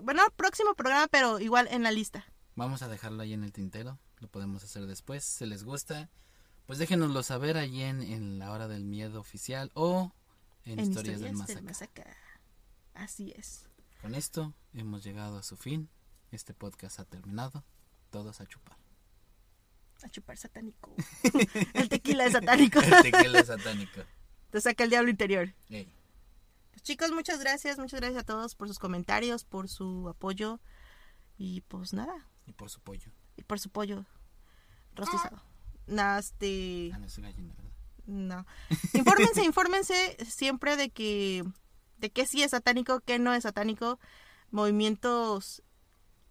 [0.03, 2.25] Bueno, próximo programa, pero igual en la lista.
[2.55, 3.97] Vamos a dejarlo ahí en el tintero.
[4.19, 5.23] Lo podemos hacer después.
[5.23, 6.09] Si les gusta,
[6.65, 10.11] pues déjenoslo saber allí en, en la hora del miedo oficial o
[10.65, 12.17] en, En historias, del más del Acá.
[12.93, 13.69] Así es.
[14.01, 15.89] Con esto hemos llegado a su fin.
[16.31, 17.63] Este podcast ha terminado.
[18.09, 18.77] Todos a chupar.
[20.03, 20.95] A chupar satánico.
[21.73, 22.79] el tequila es satánico.
[22.81, 24.01] El tequila satánico.
[24.51, 25.53] Te saca el diablo interior.
[25.69, 25.91] Ey,
[26.71, 27.77] Pues, chicos, muchas gracias.
[27.77, 30.59] Muchas gracias a todos por sus comentarios, por su apoyo.
[31.37, 32.27] Y pues nada.
[32.47, 33.11] y por su pollo.
[33.37, 34.05] Y por su pollo
[34.95, 35.41] rostizado.
[35.85, 36.91] Nada, este.
[36.93, 37.71] Ah, no es gallina, ¿verdad?
[38.07, 38.45] No.
[38.93, 41.43] Infórmense, infórmense siempre de que.
[41.97, 43.99] de qué sí es satánico, qué no es satánico.
[44.49, 45.61] Movimientos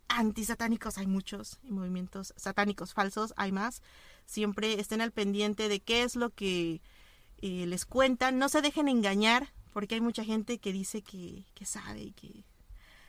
[0.09, 1.59] antisatánicos hay muchos.
[1.63, 3.83] Y movimientos satánicos falsos hay más.
[4.27, 6.81] Siempre estén al pendiente de qué es lo que
[7.41, 8.39] eh, les cuentan.
[8.39, 12.45] No se dejen engañar, porque hay mucha gente que dice que, que sabe y que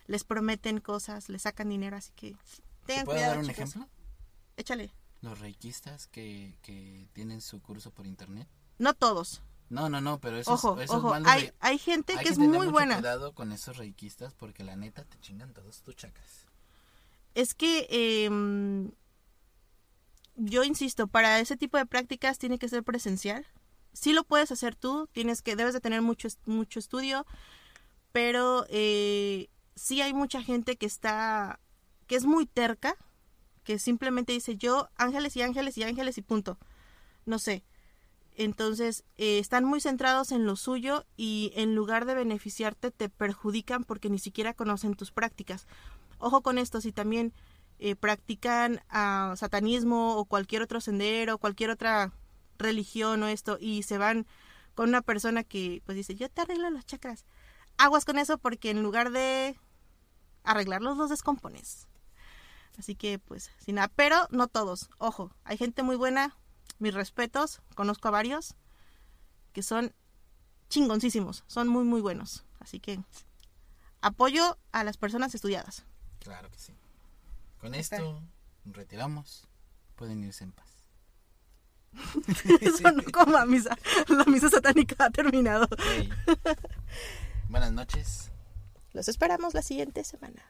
[0.08, 2.32] les prometen cosas, les sacan dinero, así que
[2.86, 3.32] ¿Te tengan puedo cuidado.
[3.36, 3.70] dar un chicos.
[3.70, 3.90] ejemplo?
[4.58, 4.92] Échale.
[5.22, 8.48] Los reikistas que, que tienen su curso por internet.
[8.78, 9.42] No todos.
[9.70, 11.14] No, no, no, pero esos, Ojo, esos ojo.
[11.26, 12.96] Hay, hay gente hay que es tener muy buena.
[12.96, 16.48] cuidado con esos reikistas porque la neta te chingan todos tus chakras.
[17.40, 18.92] Es que em,
[20.36, 23.46] yo insisto, para ese tipo de prácticas tiene que ser presencial.
[23.94, 27.26] Sí lo puedes hacer tú, tienes que debes de tener mucho mucho estudio,
[28.12, 31.62] pero eh, sí hay mucha gente que está
[32.08, 32.98] que es muy terca,
[33.64, 36.58] que simplemente dice yo ángeles y ángeles y ángeles y punto.
[37.26, 37.64] No sé.
[38.36, 43.86] Entonces, eh, están muy centrados en lo suyo y en lugar de beneficiarte te perjudican
[43.86, 45.68] porque ni siquiera conocen tus prácticas.
[46.20, 47.34] Ojo con esto, si también
[47.80, 52.12] eh, practican ah, satanismo o cualquier otro sendero, cualquier otra
[52.58, 54.28] religión o esto y se van
[54.76, 57.26] con una persona que pues dice, yo te arreglo los chakras.
[57.78, 59.58] Aguas con eso porque en lugar de
[60.44, 61.88] arreglarlos los descompones.
[62.78, 64.90] Así que pues sin nada, pero no todos.
[64.98, 66.36] Ojo, hay gente muy buena,
[66.80, 68.56] mis respetos, conozco a varios
[69.54, 69.94] que son
[70.70, 72.46] chingoncísimos, son muy muy buenos.
[72.60, 73.00] Así que
[74.02, 75.86] apoyo a las personas estudiadas.
[76.20, 76.74] Claro que sí.
[77.60, 77.98] Con Está.
[77.98, 78.22] esto
[78.66, 79.48] retiramos.
[79.96, 80.68] Pueden irse en paz.
[82.62, 83.78] Eso no como a misa.
[84.08, 85.68] La misa satánica ha terminado.
[87.50, 88.32] Buenas noches.
[88.94, 90.44] Los esperamos la siguiente semana.